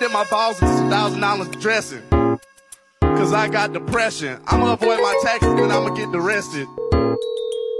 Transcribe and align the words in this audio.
looked 0.00 0.14
at 0.14 0.14
my 0.14 0.28
balls 0.30 0.60
and 0.62 0.78
some 0.78 0.90
thousand 0.90 1.20
dollars 1.20 1.48
dressing. 1.60 2.02
Cause 3.00 3.32
I 3.32 3.48
got 3.48 3.72
depression. 3.72 4.40
I'ma 4.46 4.74
avoid 4.74 5.00
my 5.00 5.20
taxes 5.22 5.48
and 5.48 5.72
I'ma 5.72 5.90
get 5.90 6.14
arrested. 6.14 6.68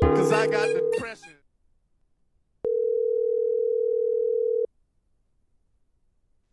Cause 0.03 0.33
I 0.33 0.47
got 0.49 0.67
depression. 0.67 1.35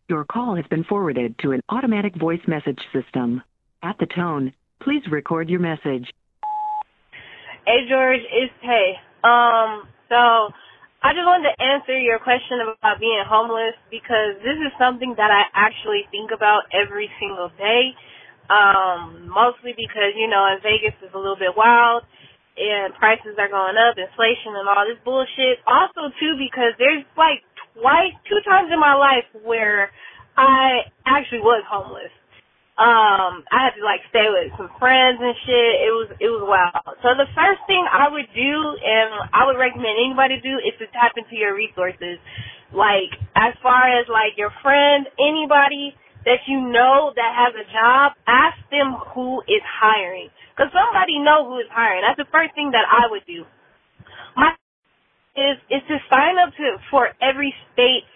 Your 0.07 0.23
call 0.25 0.55
has 0.55 0.65
been 0.69 0.83
forwarded 0.83 1.39
to 1.39 1.51
an 1.51 1.61
automatic 1.69 2.15
voice 2.15 2.41
message 2.47 2.79
system. 2.93 3.41
At 3.81 3.97
the 3.99 4.05
tone, 4.05 4.53
please 4.81 5.01
record 5.09 5.49
your 5.49 5.59
message. 5.59 6.11
Hey 7.65 7.87
George, 7.89 8.21
it's 8.31 8.53
Tay. 8.61 8.93
Um, 9.23 9.87
so 10.09 10.49
I 11.05 11.13
just 11.13 11.29
wanted 11.29 11.53
to 11.53 11.57
answer 11.61 11.93
your 11.93 12.17
question 12.17 12.65
about 12.65 12.97
being 12.97 13.21
homeless 13.29 13.77
because 13.93 14.41
this 14.41 14.57
is 14.57 14.73
something 14.81 15.13
that 15.21 15.29
I 15.29 15.45
actually 15.53 16.01
think 16.09 16.33
about 16.33 16.65
every 16.73 17.13
single 17.21 17.53
day. 17.61 17.93
Um, 18.49 19.29
mostly 19.29 19.77
because, 19.77 20.17
you 20.17 20.25
know, 20.25 20.41
in 20.49 20.65
Vegas 20.65 20.97
is 21.05 21.13
a 21.13 21.21
little 21.21 21.37
bit 21.37 21.53
wild 21.53 22.09
and 22.57 22.89
prices 22.97 23.37
are 23.37 23.53
going 23.53 23.77
up, 23.77 24.01
inflation 24.01 24.57
and 24.57 24.65
all 24.65 24.81
this 24.81 24.97
bullshit. 25.05 25.61
Also 25.69 26.09
too 26.17 26.41
because 26.41 26.73
there's 26.81 27.05
like 27.13 27.45
twice, 27.77 28.17
two 28.25 28.41
times 28.41 28.73
in 28.73 28.81
my 28.81 28.97
life 28.97 29.29
where 29.45 29.93
I 30.33 30.89
actually 31.05 31.45
was 31.45 31.61
homeless 31.69 32.09
um 32.79 33.45
I 33.51 33.69
had 33.69 33.75
to 33.77 33.83
like 33.85 34.01
stay 34.09 34.25
with 34.31 34.55
some 34.57 34.71
friends 34.79 35.19
and 35.21 35.35
shit. 35.45 35.73
It 35.85 35.93
was 35.93 36.09
it 36.19 36.31
was 36.31 36.43
wild. 36.47 36.97
So 37.03 37.13
the 37.19 37.29
first 37.35 37.61
thing 37.67 37.83
I 37.85 38.09
would 38.09 38.29
do 38.33 38.53
and 38.81 39.29
I 39.35 39.45
would 39.45 39.59
recommend 39.59 39.95
anybody 39.99 40.39
do 40.41 40.57
is 40.63 40.73
to 40.81 40.87
tap 40.95 41.13
into 41.19 41.35
your 41.37 41.53
resources. 41.55 42.17
Like 42.73 43.13
as 43.37 43.53
far 43.61 43.91
as 43.93 44.07
like 44.09 44.39
your 44.41 44.51
friend, 44.63 45.05
anybody 45.21 45.93
that 46.25 46.41
you 46.49 46.59
know 46.61 47.13
that 47.15 47.31
has 47.37 47.53
a 47.53 47.67
job, 47.69 48.17
ask 48.27 48.57
them 48.73 48.97
who 49.13 49.41
is 49.45 49.63
hiring. 49.65 50.29
Cause 50.57 50.71
somebody 50.73 51.19
know 51.19 51.45
who 51.47 51.59
is 51.59 51.69
hiring. 51.71 52.01
That's 52.01 52.19
the 52.19 52.31
first 52.31 52.55
thing 52.55 52.71
that 52.73 52.87
I 52.89 53.11
would 53.11 53.23
do. 53.27 53.45
My 54.35 54.53
is 55.37 55.57
is 55.71 55.83
to 55.87 55.97
sign 56.11 56.39
up 56.41 56.51
to 56.57 56.77
for 56.91 57.09
every 57.21 57.53
state 57.73 58.07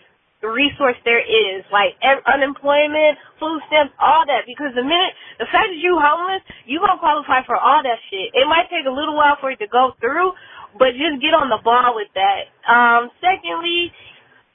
resource 0.48 0.96
there 1.04 1.20
is, 1.20 1.68
like 1.72 2.00
unemployment, 2.00 3.20
food 3.40 3.60
stamps, 3.68 3.92
all 4.00 4.24
that. 4.28 4.48
Because 4.48 4.72
the 4.76 4.84
minute, 4.84 5.12
the 5.40 5.48
fact 5.52 5.68
that 5.68 5.80
you 5.80 6.00
homeless, 6.00 6.44
you 6.66 6.80
gonna 6.80 7.00
qualify 7.00 7.44
for 7.44 7.60
all 7.60 7.84
that 7.84 8.00
shit. 8.08 8.32
It 8.32 8.48
might 8.48 8.72
take 8.72 8.88
a 8.88 8.94
little 8.94 9.16
while 9.16 9.36
for 9.42 9.52
it 9.52 9.60
to 9.60 9.68
go 9.68 9.92
through, 10.00 10.32
but 10.80 10.96
just 10.96 11.20
get 11.20 11.36
on 11.36 11.52
the 11.52 11.60
ball 11.60 11.96
with 11.96 12.08
that. 12.16 12.48
Um, 12.64 13.12
secondly, 13.20 13.92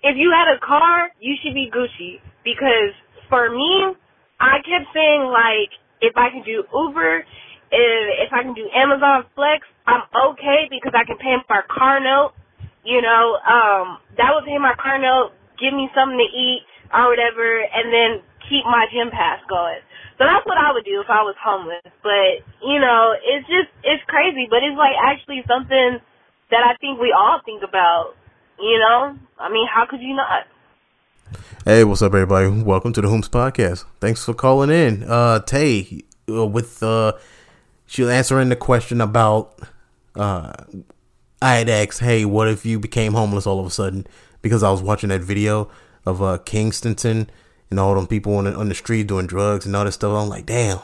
if 0.02 0.16
you 0.16 0.32
had 0.32 0.48
a 0.48 0.58
car, 0.64 1.12
you 1.20 1.36
should 1.42 1.54
be 1.54 1.68
Gucci. 1.68 2.20
Because 2.44 2.96
for 3.28 3.50
me, 3.50 3.92
I 4.40 4.64
kept 4.64 4.88
saying 4.94 5.28
like, 5.28 5.72
if 6.00 6.16
I 6.16 6.30
can 6.30 6.44
do 6.44 6.64
Uber, 6.72 7.24
if, 7.72 8.28
if 8.28 8.32
I 8.32 8.42
can 8.42 8.54
do 8.54 8.68
Amazon 8.74 9.24
Flex, 9.34 9.66
I'm 9.86 10.04
okay 10.32 10.68
because 10.70 10.92
I 10.96 11.04
can 11.04 11.18
pay 11.18 11.36
my 11.48 11.60
car 11.68 12.00
note. 12.00 12.32
You 12.84 13.00
know, 13.00 13.36
um, 13.44 13.98
that 14.16 14.32
would 14.34 14.44
pay 14.44 14.58
my 14.58 14.74
car 14.80 14.98
note 15.00 15.32
give 15.60 15.72
me 15.72 15.90
something 15.94 16.18
to 16.18 16.30
eat 16.30 16.62
or 16.92 17.08
whatever, 17.08 17.44
and 17.44 17.92
then 17.92 18.22
keep 18.48 18.64
my 18.64 18.86
gym 18.92 19.10
pass 19.10 19.40
going. 19.48 19.80
So 20.18 20.24
that's 20.24 20.46
what 20.46 20.58
I 20.58 20.70
would 20.72 20.84
do 20.84 21.00
if 21.00 21.10
I 21.10 21.22
was 21.22 21.34
homeless. 21.42 21.82
But, 22.02 22.44
you 22.62 22.78
know, 22.78 23.14
it's 23.18 23.46
just, 23.48 23.70
it's 23.82 24.02
crazy, 24.06 24.46
but 24.48 24.62
it's 24.62 24.78
like 24.78 24.94
actually 24.94 25.42
something 25.48 25.98
that 26.50 26.62
I 26.62 26.76
think 26.80 27.00
we 27.00 27.10
all 27.16 27.40
think 27.44 27.62
about, 27.66 28.14
you 28.60 28.78
know? 28.78 29.18
I 29.38 29.50
mean, 29.50 29.66
how 29.66 29.86
could 29.90 30.00
you 30.00 30.14
not? 30.14 30.46
Hey, 31.64 31.82
what's 31.82 32.02
up, 32.02 32.14
everybody? 32.14 32.62
Welcome 32.62 32.92
to 32.92 33.00
the 33.00 33.08
Whomst 33.08 33.30
Podcast. 33.30 33.84
Thanks 33.98 34.24
for 34.24 34.34
calling 34.34 34.70
in. 34.70 35.02
Uh, 35.02 35.40
Tay, 35.40 36.04
uh, 36.28 36.46
with, 36.46 36.82
uh, 36.82 37.14
she 37.86 38.02
was 38.02 38.10
answering 38.10 38.50
the 38.50 38.56
question 38.56 39.00
about, 39.00 39.58
uh, 40.14 40.52
I 41.42 41.54
had 41.56 41.68
asked, 41.68 42.00
hey, 42.00 42.24
what 42.24 42.48
if 42.48 42.64
you 42.64 42.78
became 42.78 43.14
homeless 43.14 43.46
all 43.46 43.58
of 43.58 43.66
a 43.66 43.70
sudden? 43.70 44.06
Because 44.44 44.62
I 44.62 44.70
was 44.70 44.82
watching 44.82 45.08
that 45.08 45.22
video 45.22 45.70
of 46.06 46.22
uh, 46.22 46.38
Kensington 46.38 47.30
and 47.70 47.80
all 47.80 47.94
them 47.94 48.06
people 48.06 48.36
on 48.36 48.44
the, 48.44 48.54
on 48.54 48.68
the 48.68 48.74
street 48.74 49.06
doing 49.06 49.26
drugs 49.26 49.66
and 49.66 49.74
all 49.74 49.84
this 49.84 49.94
stuff. 49.94 50.14
I'm 50.16 50.28
like, 50.28 50.46
damn, 50.46 50.78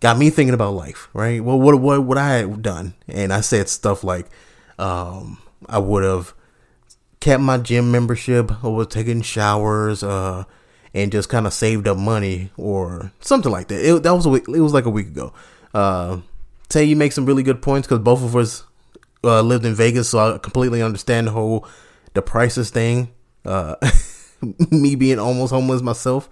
got 0.00 0.18
me 0.18 0.30
thinking 0.30 0.54
about 0.54 0.74
life, 0.74 1.08
right? 1.12 1.44
Well, 1.44 1.60
what 1.60 1.78
what 1.80 2.02
what 2.04 2.18
I 2.18 2.30
had 2.30 2.62
done, 2.62 2.94
and 3.06 3.32
I 3.32 3.40
said 3.40 3.68
stuff 3.68 4.02
like, 4.02 4.26
um, 4.78 5.38
I 5.68 5.78
would 5.78 6.02
have 6.02 6.34
kept 7.20 7.42
my 7.42 7.58
gym 7.58 7.92
membership, 7.92 8.64
or 8.64 8.74
was 8.74 8.86
taking 8.88 9.22
showers, 9.22 10.02
uh, 10.02 10.44
and 10.94 11.12
just 11.12 11.28
kind 11.28 11.46
of 11.46 11.52
saved 11.52 11.86
up 11.86 11.98
money 11.98 12.50
or 12.56 13.12
something 13.20 13.52
like 13.52 13.68
that. 13.68 13.84
It, 13.84 14.02
that 14.02 14.14
was 14.14 14.26
a 14.26 14.30
week, 14.30 14.48
it 14.48 14.60
was 14.60 14.72
like 14.72 14.86
a 14.86 14.90
week 14.90 15.08
ago. 15.08 15.32
Uh, 15.72 16.20
Tay 16.68 16.84
you 16.84 16.96
make 16.96 17.12
some 17.12 17.26
really 17.26 17.42
good 17.42 17.62
points 17.62 17.86
because 17.86 18.02
both 18.02 18.22
of 18.22 18.34
us 18.34 18.64
uh, 19.22 19.42
lived 19.42 19.64
in 19.64 19.74
Vegas, 19.74 20.08
so 20.08 20.34
I 20.34 20.38
completely 20.38 20.82
understand 20.82 21.26
the 21.26 21.32
whole 21.32 21.68
the 22.14 22.22
prices 22.22 22.70
thing, 22.70 23.12
uh, 23.44 23.76
me 24.70 24.94
being 24.94 25.18
almost 25.18 25.52
homeless 25.52 25.82
myself, 25.82 26.28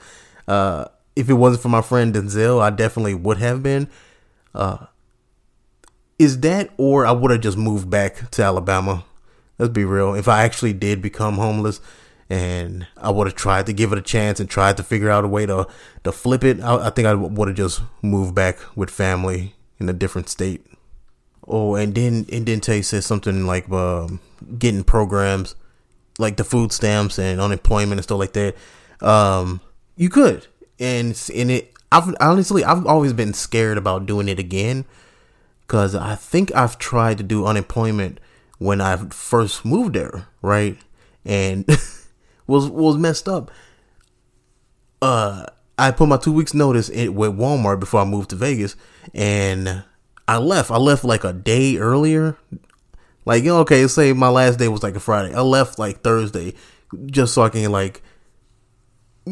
uh, 0.49 0.87
if 1.15 1.29
it 1.29 1.35
wasn't 1.35 1.63
for 1.63 1.69
my 1.69 1.83
friend 1.83 2.15
Denzel, 2.15 2.61
I 2.61 2.71
definitely 2.71 3.15
would 3.15 3.39
have 3.39 3.63
been. 3.63 3.89
Uh, 4.55 4.87
is 6.19 6.41
that, 6.41 6.71
or 6.77 7.05
I 7.05 7.13
would 7.13 7.31
have 7.31 7.41
just 7.41 7.59
moved 7.59 7.91
back 7.91 8.31
to 8.33 8.43
Alabama? 8.43 9.05
Let's 9.59 9.73
be 9.73 9.85
real. 9.85 10.15
If 10.15 10.29
I 10.29 10.45
actually 10.45 10.73
did 10.73 11.03
become 11.03 11.35
homeless, 11.35 11.81
and 12.31 12.87
I 12.97 13.11
would 13.11 13.27
have 13.27 13.37
tried 13.37 13.67
to 13.67 13.75
give 13.75 13.93
it 13.93 13.99
a 13.99 14.03
chance 14.03 14.41
and 14.41 14.49
tried 14.49 14.79
to 14.79 14.83
figure 14.83 15.11
out 15.11 15.25
a 15.25 15.29
way 15.29 15.45
to 15.45 15.67
to 16.05 16.13
flip 16.13 16.45
it, 16.45 16.61
I, 16.61 16.87
I 16.87 16.91
think 16.91 17.07
I 17.07 17.15
would 17.15 17.49
have 17.49 17.57
just 17.57 17.83
moved 18.01 18.35
back 18.35 18.59
with 18.75 18.89
family 18.89 19.55
in 19.79 19.89
a 19.89 19.93
different 19.93 20.31
state. 20.31 20.65
Oh, 21.47 21.75
and 21.75 21.95
then 21.95 22.25
and 22.33 22.47
then 22.47 22.61
Tay 22.61 22.81
said 22.83 23.05
something 23.05 23.47
like 23.47 23.71
um, 23.71 24.21
getting 24.59 24.85
programs 24.85 25.55
like 26.19 26.37
the 26.37 26.45
food 26.45 26.73
stamps 26.73 27.19
and 27.19 27.41
unemployment 27.41 27.95
and 27.99 28.03
stuff 28.03 28.19
like 28.19 28.33
that, 28.33 28.57
um, 29.01 29.61
you 29.97 30.09
could. 30.09 30.47
And 30.79 31.21
in 31.33 31.51
it, 31.51 31.73
I've 31.91 32.15
honestly, 32.21 32.65
I've 32.65 32.87
always 32.87 33.13
been 33.13 33.35
scared 33.35 33.79
about 33.79 34.07
doing 34.07 34.29
it 34.29 34.39
again 34.39 34.85
because 35.61 35.95
I 35.95 36.15
think 36.15 36.55
I've 36.55 36.79
tried 36.79 37.19
to 37.19 37.25
do 37.25 37.47
unemployment 37.47 38.19
when 38.59 38.81
I 38.81 38.97
first 38.97 39.65
moved 39.65 39.95
there, 39.95 40.29
right? 40.41 40.79
And 41.25 41.67
was 42.47 42.69
was 42.69 42.97
messed 42.97 43.29
up. 43.29 43.51
Uh, 45.01 45.47
I 45.79 45.91
put 45.91 46.09
my 46.09 46.17
two 46.17 46.33
weeks 46.33 46.55
notice 46.55 46.89
in, 46.89 47.15
with 47.15 47.37
Walmart 47.37 47.81
before 47.81 48.01
I 48.01 48.05
moved 48.05 48.31
to 48.31 48.37
Vegas, 48.37 48.77
and 49.15 49.85
I 50.29 50.39
left. 50.39 50.71
I 50.71 50.77
left 50.77 51.05
like 51.05 51.25
a 51.25 51.33
day 51.33 51.77
earlier 51.77 52.37
like, 53.25 53.45
okay, 53.45 53.87
say 53.87 54.13
my 54.13 54.29
last 54.29 54.59
day 54.59 54.69
was 54.69 54.83
like 54.83 54.97
a 54.97 55.01
Friday. 55.01 55.35
I 55.35 55.41
left 55.41 55.79
like 55.79 56.03
Thursday 56.03 56.55
just 57.07 57.35
so 57.35 57.43
I 57.43 57.49
can 57.49 57.71
like 57.71 58.03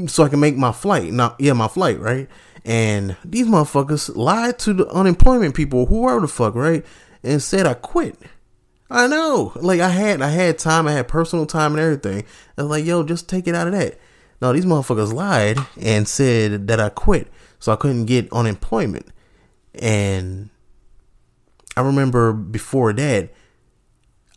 so 0.06 0.22
I 0.22 0.28
can 0.28 0.40
make 0.40 0.56
my 0.56 0.72
flight. 0.72 1.12
Not 1.12 1.36
yeah, 1.40 1.52
my 1.52 1.68
flight, 1.68 1.98
right? 2.00 2.28
And 2.64 3.16
these 3.24 3.46
motherfuckers 3.46 4.14
lied 4.14 4.58
to 4.60 4.74
the 4.74 4.88
unemployment 4.88 5.54
people, 5.54 5.86
whoever 5.86 6.20
the 6.20 6.28
fuck, 6.28 6.54
right? 6.54 6.84
And 7.22 7.42
said 7.42 7.66
I 7.66 7.74
quit. 7.74 8.16
I 8.90 9.06
know. 9.06 9.52
Like 9.56 9.80
I 9.80 9.88
had 9.88 10.22
I 10.22 10.28
had 10.28 10.58
time, 10.58 10.86
I 10.86 10.92
had 10.92 11.08
personal 11.08 11.46
time 11.46 11.72
and 11.72 11.80
everything. 11.80 12.24
I 12.56 12.62
was 12.62 12.70
like, 12.70 12.84
yo, 12.84 13.02
just 13.02 13.28
take 13.28 13.46
it 13.48 13.54
out 13.54 13.66
of 13.66 13.72
that. 13.72 13.98
No, 14.40 14.52
these 14.52 14.64
motherfuckers 14.64 15.12
lied 15.12 15.58
and 15.80 16.08
said 16.08 16.68
that 16.68 16.80
I 16.80 16.88
quit. 16.88 17.28
So 17.58 17.72
I 17.72 17.76
couldn't 17.76 18.06
get 18.06 18.32
unemployment. 18.32 19.06
And 19.74 20.48
I 21.76 21.82
remember 21.82 22.32
before 22.32 22.92
that, 22.94 23.30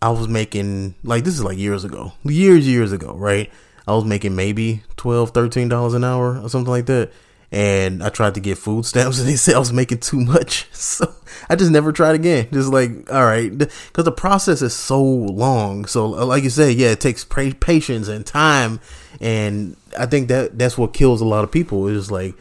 I 0.04 0.10
was 0.10 0.28
making 0.28 0.96
like 1.02 1.24
this 1.24 1.36
is 1.36 1.46
like 1.46 1.58
years 1.58 1.86
ago, 1.86 2.12
years 2.26 2.68
years 2.68 2.92
ago, 2.92 3.14
right? 3.14 3.50
I 3.88 3.94
was 3.94 4.04
making 4.04 4.36
maybe 4.36 4.84
12 4.98 5.30
13 5.30 5.70
dollars 5.70 5.94
an 5.94 6.04
hour 6.04 6.42
or 6.42 6.50
something 6.50 6.70
like 6.70 6.88
that. 6.88 7.14
And 7.54 8.04
I 8.04 8.10
tried 8.10 8.34
to 8.34 8.42
get 8.42 8.58
food 8.58 8.86
stamps 8.86 9.20
and 9.22 9.30
they 9.30 9.38
said 9.38 9.56
I 9.56 9.60
was 9.60 9.72
making 9.72 10.00
too 10.00 10.20
much. 10.20 10.68
So 10.74 11.16
I 11.50 11.56
just 11.56 11.72
never 11.72 11.94
tried 11.94 12.16
again. 12.16 12.50
Just 12.52 12.68
like, 12.68 12.92
all 13.12 13.24
right, 13.24 13.58
because 13.58 14.04
the 14.04 14.12
process 14.12 14.62
is 14.62 14.76
so 14.76 15.02
long. 15.02 15.86
So, 15.86 16.20
uh, 16.20 16.26
like 16.26 16.44
you 16.44 16.50
said, 16.50 16.76
yeah, 16.76 16.90
it 16.90 17.00
takes 17.00 17.24
patience 17.24 18.10
and 18.10 18.26
time. 18.26 18.82
And 19.22 19.78
I 19.98 20.06
think 20.06 20.28
that 20.28 20.60
that's 20.60 20.78
what 20.78 20.94
kills 20.94 21.22
a 21.22 21.26
lot 21.26 21.46
of 21.46 21.52
people 21.52 21.88
is 21.88 22.12
like, 22.12 22.36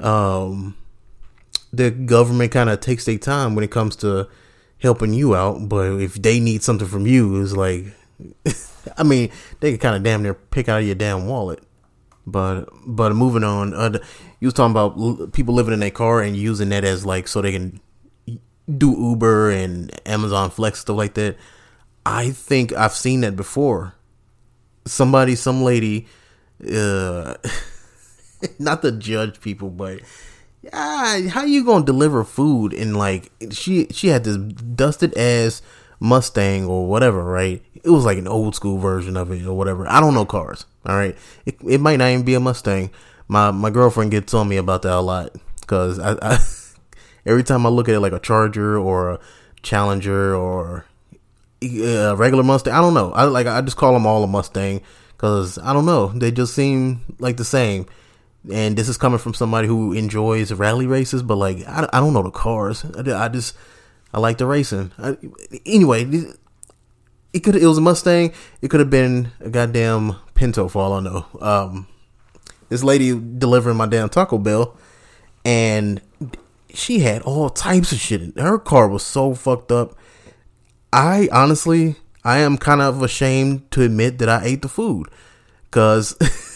um, 0.00 0.76
the 1.72 1.92
government 1.92 2.50
kind 2.50 2.68
of 2.68 2.80
takes 2.80 3.04
their 3.04 3.18
time 3.18 3.54
when 3.54 3.62
it 3.62 3.70
comes 3.70 3.94
to 3.96 4.28
helping 4.80 5.12
you 5.12 5.34
out, 5.34 5.68
but 5.68 6.00
if 6.00 6.14
they 6.14 6.40
need 6.40 6.62
something 6.62 6.88
from 6.88 7.06
you, 7.06 7.40
it's 7.42 7.52
like, 7.52 7.86
I 8.96 9.02
mean, 9.02 9.30
they 9.60 9.72
can 9.72 9.80
kind 9.80 9.96
of 9.96 10.02
damn 10.02 10.22
near 10.22 10.34
pick 10.34 10.68
out 10.68 10.80
of 10.80 10.86
your 10.86 10.94
damn 10.94 11.26
wallet. 11.26 11.62
But 12.26 12.68
but 12.84 13.14
moving 13.14 13.44
on, 13.44 13.72
uh, 13.72 13.98
you 14.40 14.46
was 14.46 14.54
talking 14.54 14.72
about 14.72 15.32
people 15.32 15.54
living 15.54 15.72
in 15.72 15.80
their 15.80 15.90
car 15.90 16.22
and 16.22 16.36
using 16.36 16.70
that 16.70 16.84
as 16.84 17.06
like 17.06 17.28
so 17.28 17.40
they 17.40 17.52
can 17.52 17.80
do 18.76 18.90
Uber 18.90 19.50
and 19.50 19.92
Amazon 20.08 20.50
Flex 20.50 20.80
stuff 20.80 20.96
like 20.96 21.14
that. 21.14 21.36
I 22.04 22.30
think 22.30 22.72
I've 22.72 22.92
seen 22.92 23.20
that 23.20 23.36
before. 23.36 23.94
Somebody, 24.86 25.34
some 25.34 25.62
lady, 25.62 26.06
uh, 26.72 27.34
not 28.58 28.82
to 28.82 28.92
judge 28.92 29.40
people, 29.40 29.70
but 29.70 30.00
how 30.72 31.44
you 31.44 31.64
gonna 31.64 31.84
deliver 31.84 32.24
food 32.24 32.72
and 32.72 32.96
like 32.96 33.30
she 33.50 33.86
she 33.90 34.08
had 34.08 34.24
this 34.24 34.36
dusted 34.36 35.16
ass 35.16 35.62
Mustang 36.00 36.66
or 36.66 36.86
whatever, 36.86 37.24
right? 37.24 37.62
It 37.82 37.90
was 37.90 38.04
like 38.04 38.18
an 38.18 38.28
old 38.28 38.54
school 38.54 38.78
version 38.78 39.16
of 39.16 39.30
it 39.30 39.46
or 39.46 39.54
whatever. 39.54 39.88
I 39.88 40.00
don't 40.00 40.14
know 40.14 40.26
cars. 40.26 40.66
All 40.84 40.96
right, 40.96 41.16
it, 41.44 41.56
it 41.66 41.80
might 41.80 41.96
not 41.96 42.10
even 42.10 42.24
be 42.24 42.34
a 42.34 42.40
Mustang. 42.40 42.90
My 43.28 43.50
my 43.50 43.70
girlfriend 43.70 44.10
gets 44.10 44.34
on 44.34 44.48
me 44.48 44.56
about 44.56 44.82
that 44.82 44.92
a 44.92 45.00
lot 45.00 45.34
because 45.60 45.98
I, 45.98 46.16
I 46.22 46.38
every 47.26 47.42
time 47.42 47.66
I 47.66 47.70
look 47.70 47.88
at 47.88 47.94
it 47.94 48.00
like 48.00 48.12
a 48.12 48.20
Charger 48.20 48.78
or 48.78 49.12
a 49.12 49.20
Challenger 49.62 50.34
or 50.34 50.84
a 51.62 52.14
regular 52.14 52.44
Mustang, 52.44 52.74
I 52.74 52.80
don't 52.80 52.94
know. 52.94 53.12
I 53.12 53.24
like 53.24 53.46
I 53.46 53.60
just 53.62 53.76
call 53.76 53.92
them 53.92 54.06
all 54.06 54.22
a 54.22 54.26
Mustang 54.26 54.82
because 55.16 55.58
I 55.58 55.72
don't 55.72 55.86
know. 55.86 56.08
They 56.08 56.30
just 56.30 56.54
seem 56.54 57.14
like 57.18 57.36
the 57.36 57.44
same. 57.44 57.86
And 58.52 58.76
this 58.76 58.88
is 58.88 58.96
coming 58.96 59.18
from 59.18 59.34
somebody 59.34 59.66
who 59.66 59.92
enjoys 59.92 60.52
rally 60.52 60.86
races, 60.86 61.22
but 61.22 61.36
like 61.36 61.66
I, 61.66 61.88
I 61.92 62.00
don't 62.00 62.12
know 62.12 62.22
the 62.22 62.30
cars. 62.30 62.84
I, 62.96 63.24
I 63.24 63.28
just 63.28 63.56
I 64.12 64.20
like 64.20 64.38
the 64.38 64.46
racing. 64.46 64.92
I, 64.98 65.16
anyway, 65.64 66.04
it 67.32 67.40
could 67.40 67.56
it 67.56 67.66
was 67.66 67.78
a 67.78 67.82
Mustang. 67.82 68.32
It 68.62 68.68
could 68.68 68.80
have 68.80 68.90
been 68.90 69.32
a 69.40 69.50
goddamn 69.50 70.16
Pinto 70.34 70.68
for 70.68 70.82
all 70.82 70.92
I 70.94 71.00
know. 71.00 71.26
Um, 71.40 71.88
this 72.68 72.82
lady 72.82 73.10
delivering 73.10 73.76
my 73.76 73.86
damn 73.86 74.08
Taco 74.08 74.38
Bell, 74.38 74.76
and 75.44 76.00
she 76.72 77.00
had 77.00 77.22
all 77.22 77.50
types 77.50 77.92
of 77.92 77.98
shit. 77.98 78.22
In, 78.22 78.32
Her 78.36 78.58
car 78.58 78.88
was 78.88 79.04
so 79.04 79.34
fucked 79.34 79.72
up. 79.72 79.96
I 80.92 81.28
honestly, 81.32 81.96
I 82.24 82.38
am 82.38 82.58
kind 82.58 82.80
of 82.80 83.02
ashamed 83.02 83.70
to 83.72 83.82
admit 83.82 84.18
that 84.18 84.28
I 84.28 84.44
ate 84.44 84.62
the 84.62 84.68
food, 84.68 85.08
cause 85.70 86.16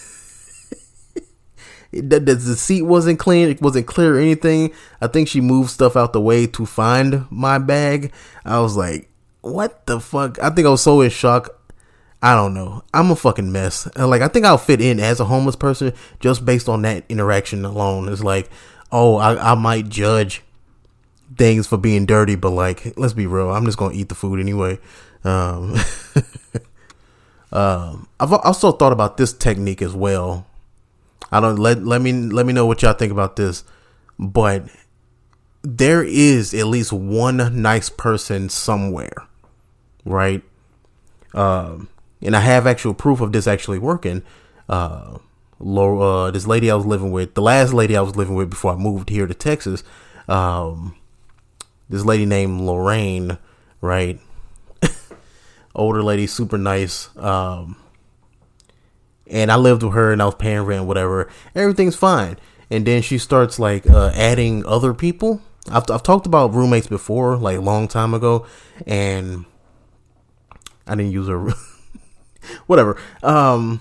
the, 1.92 2.20
the 2.20 2.56
seat 2.56 2.82
wasn't 2.82 3.18
clean. 3.18 3.48
It 3.48 3.60
wasn't 3.60 3.86
clear 3.86 4.16
or 4.16 4.20
anything. 4.20 4.72
I 5.00 5.06
think 5.06 5.28
she 5.28 5.40
moved 5.40 5.70
stuff 5.70 5.96
out 5.96 6.12
the 6.12 6.20
way 6.20 6.46
to 6.46 6.66
find 6.66 7.26
my 7.30 7.58
bag. 7.58 8.12
I 8.44 8.60
was 8.60 8.76
like, 8.76 9.08
what 9.40 9.86
the 9.86 10.00
fuck? 10.00 10.38
I 10.42 10.50
think 10.50 10.66
I 10.66 10.70
was 10.70 10.82
so 10.82 11.00
in 11.00 11.10
shock. 11.10 11.56
I 12.22 12.34
don't 12.34 12.52
know. 12.54 12.82
I'm 12.92 13.10
a 13.10 13.16
fucking 13.16 13.50
mess. 13.50 13.86
And 13.96 14.10
like 14.10 14.22
I 14.22 14.28
think 14.28 14.44
I'll 14.44 14.58
fit 14.58 14.80
in 14.80 15.00
as 15.00 15.20
a 15.20 15.24
homeless 15.24 15.56
person 15.56 15.94
just 16.20 16.44
based 16.44 16.68
on 16.68 16.82
that 16.82 17.04
interaction 17.08 17.64
alone. 17.64 18.08
It's 18.08 18.22
like, 18.22 18.50
oh, 18.92 19.16
I, 19.16 19.52
I 19.52 19.54
might 19.54 19.88
judge 19.88 20.42
things 21.36 21.66
for 21.66 21.78
being 21.78 22.06
dirty, 22.06 22.34
but 22.34 22.50
like, 22.50 22.96
let's 22.98 23.14
be 23.14 23.26
real. 23.26 23.50
I'm 23.50 23.64
just 23.64 23.78
gonna 23.78 23.94
eat 23.94 24.10
the 24.10 24.14
food 24.14 24.38
anyway. 24.38 24.78
Um, 25.24 25.76
um, 27.52 28.08
I've 28.18 28.32
also 28.32 28.72
thought 28.72 28.92
about 28.92 29.16
this 29.16 29.32
technique 29.32 29.80
as 29.80 29.94
well. 29.94 30.46
I 31.32 31.40
don't 31.40 31.56
let 31.56 31.84
let 31.84 32.00
me 32.00 32.12
let 32.12 32.46
me 32.46 32.52
know 32.52 32.66
what 32.66 32.82
y'all 32.82 32.92
think 32.92 33.12
about 33.12 33.36
this, 33.36 33.64
but 34.18 34.64
there 35.62 36.02
is 36.02 36.54
at 36.54 36.66
least 36.66 36.92
one 36.92 37.62
nice 37.62 37.88
person 37.88 38.48
somewhere, 38.48 39.26
right? 40.04 40.42
Um, 41.34 41.88
and 42.22 42.34
I 42.34 42.40
have 42.40 42.66
actual 42.66 42.94
proof 42.94 43.20
of 43.20 43.32
this 43.32 43.46
actually 43.46 43.78
working. 43.78 44.22
Uh, 44.68 45.18
Laura, 45.58 46.00
uh, 46.00 46.30
this 46.30 46.46
lady 46.46 46.70
I 46.70 46.74
was 46.74 46.86
living 46.86 47.12
with, 47.12 47.34
the 47.34 47.42
last 47.42 47.72
lady 47.72 47.96
I 47.96 48.00
was 48.00 48.16
living 48.16 48.34
with 48.34 48.50
before 48.50 48.72
I 48.72 48.76
moved 48.76 49.10
here 49.10 49.26
to 49.26 49.34
Texas, 49.34 49.84
um, 50.26 50.96
this 51.88 52.04
lady 52.04 52.24
named 52.24 52.60
Lorraine, 52.62 53.36
right? 53.80 54.18
Older 55.74 56.02
lady, 56.02 56.26
super 56.26 56.56
nice. 56.56 57.14
Um, 57.16 57.76
and 59.30 59.50
I 59.50 59.56
lived 59.56 59.82
with 59.82 59.94
her 59.94 60.12
and 60.12 60.20
I 60.20 60.26
was 60.26 60.34
paying 60.34 60.62
rent, 60.62 60.86
whatever. 60.86 61.30
Everything's 61.54 61.96
fine. 61.96 62.36
And 62.70 62.86
then 62.86 63.02
she 63.02 63.18
starts 63.18 63.58
like 63.58 63.88
uh, 63.88 64.12
adding 64.14 64.64
other 64.66 64.92
people. 64.92 65.40
I've, 65.70 65.90
I've 65.90 66.02
talked 66.02 66.26
about 66.26 66.54
roommates 66.54 66.86
before, 66.86 67.36
like 67.36 67.58
a 67.58 67.60
long 67.60 67.88
time 67.88 68.14
ago, 68.14 68.46
and 68.86 69.44
I 70.86 70.94
didn't 70.94 71.12
use 71.12 71.28
her. 71.28 71.48
whatever. 72.66 72.96
Um, 73.22 73.80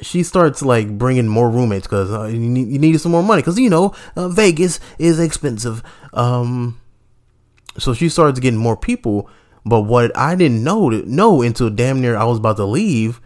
she 0.00 0.22
starts 0.22 0.62
like 0.62 0.96
bringing 0.96 1.26
more 1.26 1.50
roommates 1.50 1.86
because 1.86 2.10
uh, 2.10 2.24
you, 2.24 2.38
need, 2.38 2.68
you 2.68 2.78
needed 2.78 3.00
some 3.00 3.12
more 3.12 3.22
money 3.22 3.42
because 3.42 3.58
you 3.58 3.70
know 3.70 3.94
uh, 4.16 4.28
Vegas 4.28 4.80
is 4.98 5.18
expensive. 5.18 5.82
Um, 6.12 6.80
so 7.78 7.94
she 7.94 8.08
starts 8.08 8.38
getting 8.40 8.60
more 8.60 8.76
people. 8.76 9.28
But 9.64 9.82
what 9.82 10.16
I 10.16 10.34
didn't 10.34 10.62
know 10.62 10.88
know 10.88 11.42
until 11.42 11.68
damn 11.68 12.00
near 12.00 12.16
I 12.16 12.24
was 12.24 12.38
about 12.38 12.56
to 12.56 12.64
leave 12.64 13.20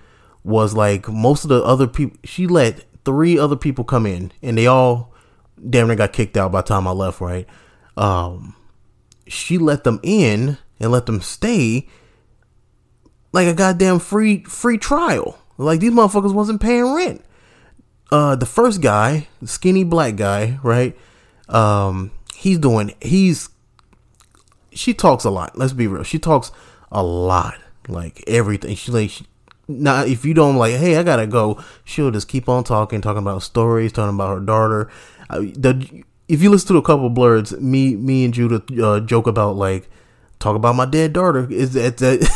was 0.45 0.75
like 0.75 1.09
most 1.09 1.45
of 1.45 1.49
the 1.49 1.63
other 1.63 1.87
people. 1.87 2.19
She 2.25 2.47
let 2.47 2.85
three 3.05 3.39
other 3.39 3.57
people 3.57 3.85
come 3.85 4.07
in, 4.07 4.33
and 4.43 4.59
they 4.59 4.67
all 4.67 5.13
damn 5.69 5.87
near 5.87 5.97
got 5.97 6.13
kicked 6.13 6.37
out 6.37 6.53
by 6.53 6.61
the 6.61 6.69
time 6.69 6.87
I 6.87 6.93
left. 6.93 7.21
Right? 7.21 7.47
Um, 7.97 8.57
she 9.27 9.59
let 9.59 9.85
them 9.85 10.01
in 10.03 10.59
and 10.81 10.93
let 10.93 11.07
them 11.07 11.21
stay 11.21 11.89
like 13.33 13.47
a 13.47 13.55
goddamn 13.55 13.99
free 13.99 14.45
free 14.45 14.79
trial. 14.79 15.39
Like 15.59 15.81
these 15.81 15.93
motherfuckers 15.93 16.35
wasn't 16.35 16.61
paying 16.61 16.95
rent. 16.95 17.25
Uh, 18.11 18.37
the 18.37 18.47
first 18.47 18.83
guy, 18.83 19.29
skinny 19.45 19.85
black 19.85 20.17
guy, 20.17 20.59
right? 20.63 20.97
Um, 21.49 22.11
he's 22.35 22.59
doing. 22.59 22.95
He's. 23.01 23.49
She 24.75 24.95
talks 24.95 25.25
a 25.25 25.31
lot. 25.31 25.57
Let's 25.57 25.73
be 25.73 25.87
real. 25.87 26.03
She 26.03 26.19
talks 26.19 26.51
a 26.91 27.03
lot, 27.03 27.59
like 27.89 28.23
everything. 28.27 28.77
She 28.77 28.93
like. 28.93 29.11
She, 29.11 29.27
now, 29.69 30.05
if 30.05 30.25
you 30.25 30.35
don't 30.35 30.57
like, 30.57 30.75
hey, 30.75 30.97
I 30.97 31.03
gotta 31.03 31.27
go, 31.27 31.63
she'll 31.85 32.11
just 32.11 32.29
keep 32.29 32.49
on 32.49 32.65
talking, 32.65 33.01
talking 33.01 33.23
about 33.23 33.43
stories, 33.43 33.93
talking 33.93 34.15
about 34.15 34.39
her 34.39 34.45
daughter. 34.45 34.91
The 35.31 36.05
if 36.29 36.43
you 36.43 36.51
listen 36.51 36.75
to 36.75 36.79
a 36.79 36.83
couple 36.83 37.07
of 37.07 37.13
Blerdz, 37.13 37.59
me, 37.61 37.97
me 37.97 38.25
and 38.25 38.35
Judah 38.35 38.63
uh, 38.83 39.01
joke 39.01 39.27
about 39.27 39.57
like 39.57 39.89
talk 40.39 40.57
about 40.57 40.77
my 40.77 40.87
dead 40.87 41.13
daughter. 41.13 41.51
Is 41.51 41.75
that 41.75 41.99
that 41.99 42.29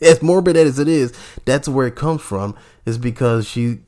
as 0.00 0.22
morbid 0.22 0.56
as 0.56 0.78
it 0.78 0.88
is, 0.88 1.12
that's 1.44 1.68
where 1.68 1.86
it 1.86 1.96
comes 1.96 2.22
from. 2.22 2.56
Is 2.84 2.98
because 2.98 3.46
she, 3.46 3.78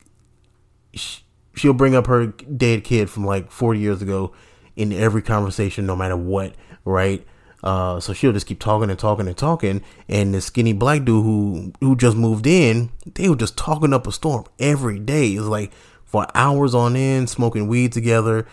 she 0.95 1.23
she'll 1.55 1.73
bring 1.73 1.95
up 1.95 2.07
her 2.07 2.29
dead 2.29 2.85
kid 2.85 3.11
from 3.11 3.25
like 3.25 3.51
40 3.51 3.81
years 3.81 4.03
ago 4.03 4.33
in 4.77 4.93
every 4.93 5.23
conversation, 5.23 5.87
no 5.87 5.97
matter 5.97 6.17
what, 6.17 6.55
right? 6.85 7.27
Uh, 7.63 7.99
so 7.99 8.13
she'll 8.13 8.33
just 8.33 8.47
keep 8.47 8.61
talking 8.61 8.91
and 8.91 8.99
talking 8.99 9.27
and 9.27 9.37
talking. 9.37 9.83
And 10.09 10.35
the 10.35 10.41
skinny 10.41 10.73
black 10.73 11.05
dude 11.05 11.25
who 11.25 11.73
who 11.81 11.97
just 11.97 12.17
moved 12.17 12.47
in, 12.47 12.91
they 13.15 13.29
were 13.29 13.37
just 13.37 13.57
talking 13.57 13.93
up 13.93 14.07
a 14.07 14.13
storm 14.13 14.45
every 14.59 14.99
day. 14.99 15.35
It 15.35 15.41
was 15.41 15.49
like 15.49 15.73
for 16.05 16.27
hours 16.35 16.75
on 16.75 16.97
end, 16.97 17.29
smoking 17.29 17.69
weed 17.69 17.93
together. 17.93 18.47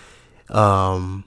Um, 0.49 1.23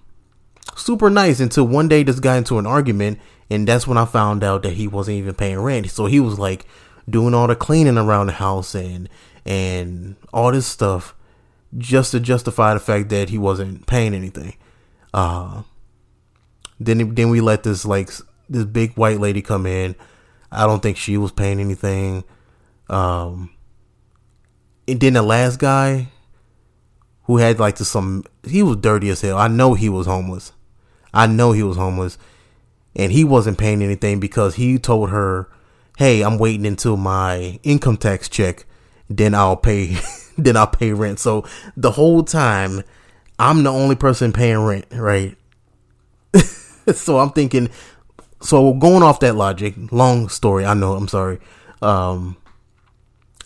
super 0.77 1.11
nice 1.11 1.41
until 1.41 1.67
one 1.67 1.89
day 1.89 2.03
this 2.03 2.21
got 2.21 2.39
into 2.39 2.59
an 2.59 2.67
argument, 2.67 3.19
and 3.49 3.67
that's 3.67 3.87
when 3.87 3.99
I 3.99 4.05
found 4.05 4.43
out 4.43 4.63
that 4.63 4.75
he 4.75 4.89
wasn't 4.89 5.19
even 5.19 5.35
paying 5.35 5.61
rent. 5.61 5.91
So 5.91 6.07
he 6.07 6.21
was 6.21 6.39
like 6.39 6.67
doing 7.09 7.35
all 7.35 7.47
the 7.47 7.57
cleaning 7.57 7.97
around 7.99 8.27
the 8.27 8.33
house 8.33 8.75
and 8.75 9.09
and 9.47 10.17
all 10.33 10.53
this 10.53 10.67
stuff 10.67 11.15
just 11.77 12.13
to 12.13 12.21
justify 12.21 12.75
the 12.75 12.81
fact 12.81 13.09
that 13.11 13.31
he 13.31 13.39
wasn't 13.39 13.87
paying 13.87 14.15
anything. 14.15 14.57
Uh, 15.15 15.63
then 16.81 17.15
then 17.15 17.31
we 17.31 17.41
let 17.41 17.63
this 17.63 17.85
like 17.85 18.11
this 18.49 18.65
big 18.65 18.93
white 18.95 19.21
lady 19.21 19.43
come 19.43 19.67
in. 19.67 19.95
I 20.51 20.67
don't 20.67 20.83
think 20.83 20.97
she 20.97 21.17
was 21.17 21.33
paying 21.33 21.61
anything. 21.61 22.25
Um, 22.89 23.51
and 24.87 25.01
then 25.01 25.13
the 25.13 25.23
last 25.23 25.59
guy 25.59 26.09
who 27.25 27.37
had 27.37 27.61
like 27.61 27.77
the, 27.77 27.85
some 27.85 28.25
he 28.47 28.63
was 28.63 28.79
dirty 28.79 29.11
as 29.11 29.21
hell. 29.21 29.37
I 29.37 29.49
know 29.49 29.75
he 29.75 29.89
was 29.89 30.07
homeless. 30.07 30.53
I 31.13 31.27
know 31.27 31.53
he 31.53 31.63
was 31.63 31.77
homeless. 31.77 32.19
And 32.97 33.13
he 33.13 33.23
wasn't 33.23 33.59
paying 33.59 33.83
anything 33.83 34.19
because 34.19 34.55
he 34.55 34.79
told 34.79 35.11
her, 35.11 35.49
Hey, 35.99 36.23
I'm 36.23 36.39
waiting 36.39 36.67
until 36.67 36.97
my 36.97 37.61
income 37.63 37.97
tax 37.97 38.29
check, 38.29 38.65
then 39.11 39.35
I'll 39.35 39.57
pay 39.57 39.99
then 40.39 40.57
I'll 40.57 40.67
pay 40.67 40.93
rent. 40.93 41.19
So 41.19 41.45
the 41.77 41.91
whole 41.93 42.23
time 42.23 42.83
I'm 43.39 43.63
the 43.63 43.71
only 43.71 43.95
person 43.95 44.33
paying 44.33 44.65
rent, 44.65 44.87
right? 44.93 45.37
so 46.95 47.19
I'm 47.19 47.31
thinking, 47.31 47.71
so 48.41 48.75
going 48.75 49.03
off 49.03 49.21
that 49.21 49.35
logic, 49.37 49.75
long 49.91 50.29
story, 50.29 50.65
I 50.65 50.75
know, 50.75 50.95
I'm 50.95 51.09
sorry. 51.09 51.39
Um, 51.83 52.37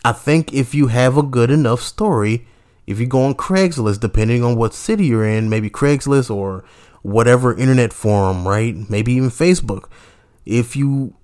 I 0.05 0.13
think 0.13 0.53
if 0.53 0.75
you 0.75 0.89
have 0.89 1.17
a 1.17 1.23
good 1.23 1.51
enough 1.51 1.81
story, 1.81 2.47
if 2.87 2.99
you 2.99 3.07
go 3.07 3.23
on 3.23 3.35
Craigslist, 3.35 4.01
depending 4.01 4.43
on 4.43 4.57
what 4.57 4.75
city 4.75 5.07
you're 5.07 5.27
in, 5.27 5.49
maybe 5.49 5.71
Craigslist 5.71 6.35
or 6.35 6.65
whatever 7.03 7.57
internet 7.57 7.93
forum, 7.93 8.47
right? 8.47 8.75
Maybe 8.91 9.13
even 9.15 9.31
Facebook. 9.31 9.89
If 10.45 10.75
you 10.75 11.15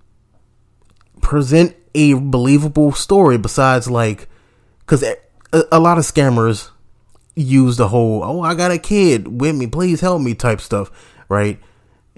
present 1.21 1.75
a 1.95 2.15
believable 2.15 2.93
story 2.93 3.39
besides 3.39 3.91
like, 3.91 4.29
because 4.81 5.03
a, 5.03 5.17
a 5.73 5.81
lot 5.81 5.99
of 5.99 6.05
scammers 6.05 6.71
use 7.35 7.77
the 7.77 7.89
whole, 7.89 8.23
oh, 8.23 8.43
I 8.43 8.55
got 8.55 8.71
a 8.71 8.79
kid 8.79 9.41
with 9.41 9.57
me, 9.57 9.67
please 9.67 10.01
help 10.01 10.23
me 10.23 10.35
type 10.35 10.61
stuff, 10.61 10.91
right? 11.29 11.59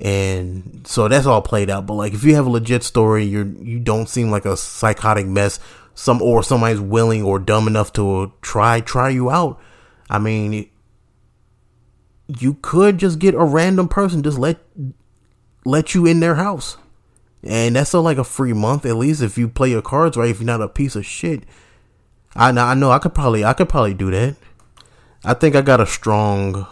And 0.00 0.80
so 0.85 1.09
that's 1.09 1.26
all 1.26 1.42
played 1.42 1.69
out. 1.69 1.87
But 1.87 1.95
like, 1.95 2.14
if 2.14 2.25
you 2.25 2.35
have 2.35 2.47
a 2.47 2.50
legit 2.50 2.83
story, 2.83 3.25
you're 3.25 3.47
you 3.47 3.78
don't 3.78 4.09
seem 4.09 4.30
like 4.30 4.47
a 4.47 4.57
psychotic 4.57 5.26
mess 5.26 5.61
some 5.95 6.23
or 6.23 6.42
somebody's 6.42 6.80
willing 6.80 7.23
or 7.23 7.38
dumb 7.38 7.66
enough 7.66 7.92
to 7.92 8.33
try 8.40 8.80
try 8.80 9.11
you 9.11 9.30
out, 9.30 9.61
I 10.09 10.19
mean, 10.19 10.71
you 12.26 12.54
could 12.62 12.97
just 12.97 13.19
get 13.19 13.35
a 13.35 13.45
random 13.45 13.88
person 13.88 14.23
just 14.23 14.38
let 14.38 14.59
let 15.66 15.95
you 15.95 16.07
in 16.07 16.21
their 16.21 16.37
house. 16.37 16.78
And 17.42 17.76
that's 17.76 17.92
like 17.95 18.19
a 18.19 18.25
free 18.25 18.52
month 18.52 18.85
at 18.87 18.97
least 18.97 19.23
if 19.23 19.37
you 19.37 19.49
play 19.49 19.71
your 19.71 19.83
cards 19.83 20.16
right. 20.16 20.30
If 20.30 20.40
you're 20.40 20.47
not 20.47 20.62
a 20.62 20.69
piece 20.69 20.97
of 20.97 21.04
shit, 21.04 21.45
I 22.35 22.52
know 22.52 22.64
I 22.64 22.73
know 22.73 22.90
I 22.90 22.99
could 22.99 23.14
probably 23.14 23.45
I 23.45 23.52
could 23.52 23.69
probably 23.69 23.95
do 23.95 24.11
that. 24.11 24.37
I 25.23 25.35
think 25.35 25.54
I 25.54 25.61
got 25.61 25.80
a 25.80 25.87
strong 25.87 26.66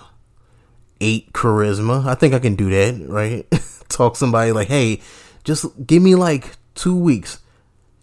eight 1.00 1.32
charisma. 1.32 2.06
I 2.06 2.14
think 2.14 2.34
I 2.34 2.38
can 2.38 2.54
do 2.54 2.70
that, 2.70 3.08
right? 3.08 3.46
Talk 3.88 4.16
somebody 4.16 4.52
like, 4.52 4.68
hey, 4.68 5.00
just 5.44 5.66
give 5.86 6.02
me 6.02 6.14
like 6.14 6.56
two 6.74 6.96
weeks, 6.96 7.38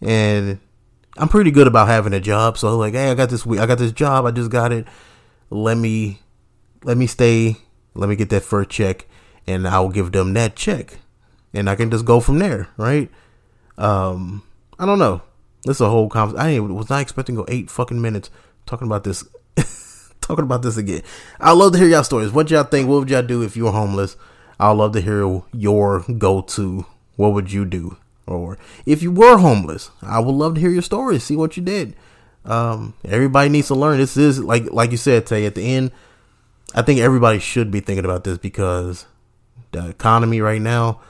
and 0.00 0.58
I'm 1.16 1.28
pretty 1.28 1.50
good 1.50 1.66
about 1.66 1.88
having 1.88 2.12
a 2.12 2.20
job. 2.20 2.58
So 2.58 2.76
like, 2.76 2.94
hey, 2.94 3.10
I 3.10 3.14
got 3.14 3.30
this 3.30 3.46
week, 3.46 3.60
I 3.60 3.66
got 3.66 3.78
this 3.78 3.92
job, 3.92 4.26
I 4.26 4.30
just 4.30 4.50
got 4.50 4.72
it. 4.72 4.86
Let 5.50 5.76
me 5.76 6.20
let 6.84 6.96
me 6.96 7.06
stay, 7.06 7.56
let 7.94 8.08
me 8.08 8.16
get 8.16 8.30
that 8.30 8.42
first 8.42 8.70
check, 8.70 9.06
and 9.46 9.66
I'll 9.66 9.88
give 9.88 10.12
them 10.12 10.34
that 10.34 10.56
check, 10.56 10.98
and 11.54 11.70
I 11.70 11.76
can 11.76 11.90
just 11.90 12.04
go 12.04 12.20
from 12.20 12.38
there, 12.38 12.68
right? 12.76 13.10
Um, 13.78 14.42
I 14.78 14.86
don't 14.86 14.98
know. 14.98 15.22
This 15.64 15.78
is 15.78 15.80
a 15.80 15.90
whole 15.90 16.08
conversation. 16.08 16.70
I 16.70 16.72
was 16.72 16.90
not 16.90 17.00
expecting 17.00 17.36
to 17.36 17.42
go 17.42 17.46
eight 17.48 17.70
fucking 17.70 18.00
minutes 18.00 18.30
talking 18.66 18.86
about 18.86 19.04
this. 19.04 19.24
talking 20.26 20.44
about 20.44 20.62
this 20.62 20.76
again. 20.76 21.02
I'd 21.40 21.52
love 21.52 21.72
to 21.72 21.78
hear 21.78 21.88
y'all 21.88 22.04
stories. 22.04 22.32
What 22.32 22.50
y'all 22.50 22.64
think? 22.64 22.88
What 22.88 23.00
would 23.00 23.10
y'all 23.10 23.22
do 23.22 23.42
if 23.42 23.56
you 23.56 23.64
were 23.64 23.72
homeless? 23.72 24.16
I'd 24.58 24.72
love 24.72 24.92
to 24.94 25.00
hear 25.00 25.42
your 25.52 26.04
go 26.18 26.42
to. 26.42 26.86
What 27.16 27.32
would 27.32 27.52
you 27.52 27.64
do? 27.64 27.96
Or 28.26 28.58
if 28.84 29.02
you 29.02 29.12
were 29.12 29.38
homeless, 29.38 29.90
I 30.02 30.18
would 30.18 30.34
love 30.34 30.54
to 30.56 30.60
hear 30.60 30.70
your 30.70 30.82
stories. 30.82 31.22
See 31.22 31.36
what 31.36 31.56
you 31.56 31.62
did. 31.62 31.94
Um, 32.44 32.94
everybody 33.04 33.48
needs 33.48 33.68
to 33.68 33.74
learn. 33.74 33.98
This 33.98 34.16
is 34.16 34.42
like 34.42 34.70
like 34.72 34.90
you 34.90 34.96
said, 34.96 35.26
Tay. 35.26 35.46
At 35.46 35.54
the 35.54 35.62
end, 35.62 35.92
I 36.74 36.82
think 36.82 37.00
everybody 37.00 37.38
should 37.38 37.70
be 37.70 37.80
thinking 37.80 38.04
about 38.04 38.24
this 38.24 38.38
because 38.38 39.06
the 39.72 39.88
economy 39.88 40.40
right 40.40 40.60
now, 40.60 41.00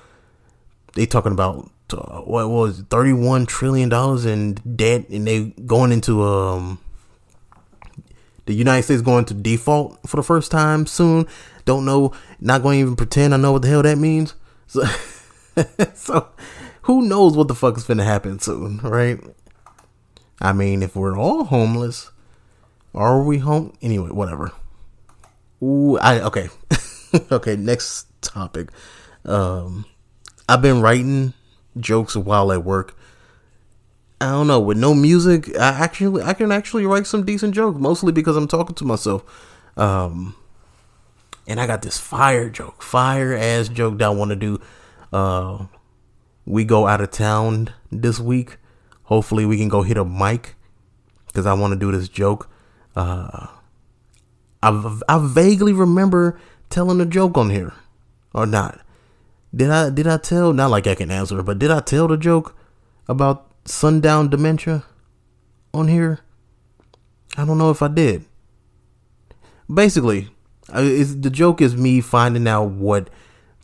they 0.95 1.07
talking 1.07 1.33
about 1.33 1.71
uh, 1.93 2.21
what 2.21 2.49
was 2.51 2.83
31 2.91 3.47
trillion 3.47 3.89
dollars 3.89 4.27
in 4.27 4.55
debt 4.55 5.09
and 5.09 5.27
they 5.27 5.45
going 5.67 5.93
into 5.93 6.23
um 6.23 6.79
the 8.47 8.55
United 8.55 8.85
States 8.85 9.03
going 9.03 9.25
to 9.27 9.35
default 9.35 9.99
for 10.09 10.17
the 10.17 10.23
first 10.23 10.51
time 10.51 10.87
soon. 10.87 11.27
Don't 11.65 11.85
know, 11.85 12.13
not 12.41 12.63
going 12.63 12.79
to 12.79 12.81
even 12.81 12.97
pretend 12.97 13.35
I 13.35 13.37
know 13.37 13.53
what 13.53 13.63
the 13.63 13.69
hell 13.69 13.83
that 13.83 13.99
means. 13.99 14.35
So, 14.69 14.85
so 15.95 16.29
who 16.83 17.09
knows 17.09 17.37
what 17.37 17.49
the 17.49 17.55
fuck 17.55 17.77
is 17.79 17.85
going 17.85 17.99
to 17.99 18.05
happen 18.05 18.39
soon, 18.41 18.79
right? 18.79 19.19
I 20.41 20.53
mean, 20.53 20.83
if 20.83 20.95
we're 20.95 21.17
all 21.17 21.45
homeless, 21.45 22.11
are 22.95 23.23
we 23.23 23.39
home? 23.39 23.73
Anyway, 23.81 24.11
whatever. 24.11 24.53
Ooh, 25.63 25.99
I 25.99 26.21
okay. 26.21 26.49
okay, 27.33 27.57
next 27.57 28.07
topic. 28.23 28.71
Um 29.25 29.87
I've 30.49 30.63
been 30.63 30.81
writing 30.81 31.35
jokes 31.79 32.17
while 32.17 32.53
at 32.53 32.65
work. 32.65 32.97
I 34.21 34.31
don't 34.31 34.47
know, 34.47 34.61
with 34.61 34.79
no 34.79 34.95
music, 34.95 35.55
I 35.59 35.69
actually 35.69 36.23
I 36.23 36.33
can 36.33 36.51
actually 36.51 36.87
write 36.87 37.07
some 37.07 37.25
decent 37.25 37.55
jokes, 37.55 37.79
mostly 37.79 38.13
because 38.13 38.37
I'm 38.37 38.49
talking 38.49 38.75
to 38.77 38.85
myself. 38.85 39.23
Um 39.77 40.35
and 41.47 41.61
I 41.61 41.67
got 41.67 41.83
this 41.83 41.99
fire 41.99 42.49
joke, 42.49 42.83
fire 42.83 43.35
ass 43.35 43.69
joke 43.69 43.99
that 43.99 44.07
I 44.07 44.11
want 44.11 44.31
to 44.31 44.37
do. 44.37 44.61
Uh 45.13 45.67
we 46.47 46.65
go 46.65 46.87
out 46.87 47.01
of 47.01 47.11
town 47.11 47.71
this 47.93 48.19
week. 48.19 48.57
Hopefully 49.05 49.45
we 49.45 49.59
can 49.59 49.69
go 49.69 49.83
hit 49.83 49.99
a 49.99 50.05
mic 50.05 50.55
cuz 51.35 51.45
I 51.45 51.53
want 51.53 51.73
to 51.73 51.79
do 51.79 51.93
this 51.93 52.09
joke. 52.09 52.49
Uh 52.95 53.49
I 54.63 54.99
I 55.09 55.19
vaguely 55.19 55.75
remember 55.75 56.39
telling 56.71 57.01
a 57.03 57.07
joke 57.07 57.37
on 57.37 57.51
here 57.51 57.75
or 58.33 58.47
not. 58.47 58.81
Did 59.55 59.71
I 59.71 59.91
did 59.91 60.07
I 60.07 60.17
tell 60.17 60.55
not 60.55 60.71
like 60.71 60.87
I 60.87 60.95
can 60.95 61.11
answer, 61.11 61.43
but 61.43 61.59
did 61.59 61.71
I 61.71 61.81
tell 61.81 62.09
the 62.09 62.17
joke 62.17 62.57
about 63.09 63.47
sundown 63.67 64.31
dementia 64.31 64.85
on 65.75 65.89
here? 65.89 66.21
I 67.37 67.45
don't 67.45 67.59
know 67.59 67.71
if 67.71 67.83
I 67.83 67.89
did. 67.89 68.25
Basically, 69.73 70.29
the 70.69 71.31
joke 71.31 71.61
is 71.61 71.77
me 71.77 72.01
finding 72.01 72.49
out 72.49 72.71
what 72.71 73.11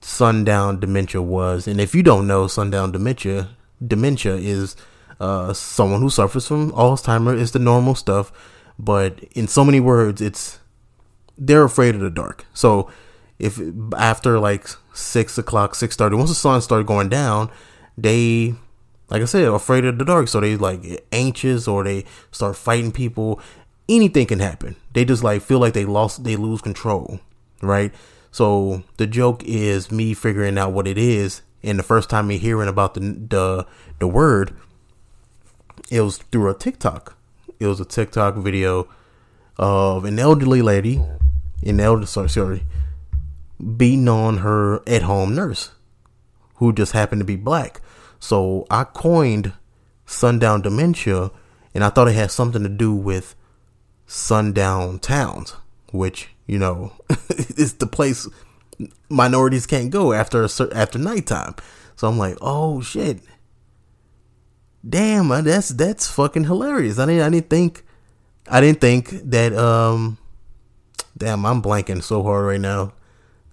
sundown 0.01 0.81
dementia 0.81 1.23
was, 1.23 1.67
and 1.67 1.81
if 1.81 1.95
you 1.95 2.03
don't 2.03 2.27
know 2.27 2.47
sundown 2.47 2.93
dementia, 2.93 3.51
dementia 3.85 4.35
is 4.35 4.77
uh, 5.21 5.53
someone 5.53 6.01
who 6.01 6.11
suffers 6.11 6.47
from 6.47 6.73
Alzheimer. 6.73 7.41
It's 7.41 7.53
the 7.53 7.61
normal 7.61 7.95
stuff, 7.95 8.33
but 8.79 9.21
in 9.33 9.47
so 9.47 9.65
many 9.65 9.81
words, 9.81 10.21
it's 10.21 10.59
they're 11.39 11.65
afraid 11.65 11.95
of 11.95 12.01
the 12.01 12.11
dark. 12.11 12.45
So 12.53 12.91
if 13.39 13.61
after 13.97 14.39
like 14.39 14.67
six 14.93 15.39
o'clock, 15.39 15.75
six 15.77 15.97
thirty, 15.97 16.17
once 16.17 16.31
the 16.31 16.35
sun 16.35 16.61
started 16.63 16.87
going 16.87 17.09
down, 17.09 17.51
they 17.97 18.55
like 19.13 19.21
I 19.21 19.27
said, 19.27 19.45
afraid 19.45 19.85
of 19.85 19.99
the 19.99 20.05
dark. 20.05 20.29
So 20.29 20.41
they 20.41 20.57
like 20.57 21.07
anxious 21.13 21.69
or 21.69 21.85
they 21.85 22.05
start 22.31 22.57
fighting 22.57 22.93
people. 22.93 23.41
Anything 23.89 24.27
can 24.27 24.41
happen. 24.41 24.77
They 24.95 25.05
just 25.05 25.23
like 25.23 25.43
feel 25.43 25.59
like 25.59 25.75
they 25.75 25.85
lost 25.85 26.25
they 26.25 26.35
lose 26.35 26.63
control. 26.63 27.21
Right? 27.61 27.93
So 28.31 28.83
the 28.97 29.07
joke 29.07 29.45
is 29.45 29.93
me 29.93 30.15
figuring 30.15 30.57
out 30.57 30.73
what 30.73 30.89
it 30.89 30.97
is. 30.97 31.43
And 31.63 31.79
the 31.79 31.83
first 31.83 32.09
time 32.09 32.27
me 32.27 32.39
hearing 32.39 32.69
about 32.69 32.95
the 32.95 33.01
the 33.01 33.67
the 33.99 34.09
word, 34.09 34.57
it 35.91 36.01
was 36.01 36.17
through 36.17 36.51
a 36.51 36.55
TikTok. 36.55 37.17
It 37.61 37.67
was 37.67 37.81
a 37.81 37.85
TikTok 37.85 38.37
video 38.37 38.89
of 39.59 40.07
an 40.07 40.19
elderly 40.19 40.63
lady, 40.63 41.01
an 41.63 41.79
elder 41.79 42.07
sorry, 42.07 42.31
sorry 42.31 42.63
beating 43.63 44.09
on 44.09 44.39
her 44.39 44.83
at 44.89 45.03
home 45.03 45.35
nurse 45.35 45.71
who 46.57 46.73
just 46.73 46.93
happened 46.93 47.21
to 47.21 47.25
be 47.25 47.37
black. 47.37 47.81
So 48.23 48.69
I 48.71 48.85
coined 48.85 49.53
sundown 50.07 50.63
dementia 50.63 51.33
and 51.75 51.83
I 51.83 51.89
thought 51.89 52.07
it 52.07 52.15
had 52.15 52.31
something 52.31 52.63
to 52.63 52.69
do 52.69 52.95
with 52.95 53.35
sundown 54.07 55.01
towns, 55.01 55.57
which, 55.91 56.29
you 56.47 56.57
know, 56.57 56.93
is 57.31 57.75
the 57.75 57.87
place 57.89 58.29
minorities 59.09 59.67
can't 59.67 59.91
go 59.91 60.13
after 60.13 60.45
after 60.73 61.01
nighttime. 61.01 61.57
So 61.97 62.07
I'm 62.07 62.17
like, 62.17 62.39
"Oh 62.41 62.81
shit. 62.81 63.19
Damn, 64.89 65.29
that's 65.43 65.71
that's 65.71 66.07
fucking 66.07 66.45
hilarious." 66.45 67.01
I 67.01 67.07
didn't 67.07 67.23
I 67.23 67.29
didn't 67.29 67.51
think 67.51 67.85
I 68.49 68.61
didn't 68.61 68.81
think 68.81 69.11
that 69.31 69.53
um 69.53 70.17
damn, 71.19 71.45
I'm 71.45 71.61
blanking 71.61 72.05
so 72.05 72.23
hard 72.23 72.47
right 72.47 72.61
now. 72.61 72.93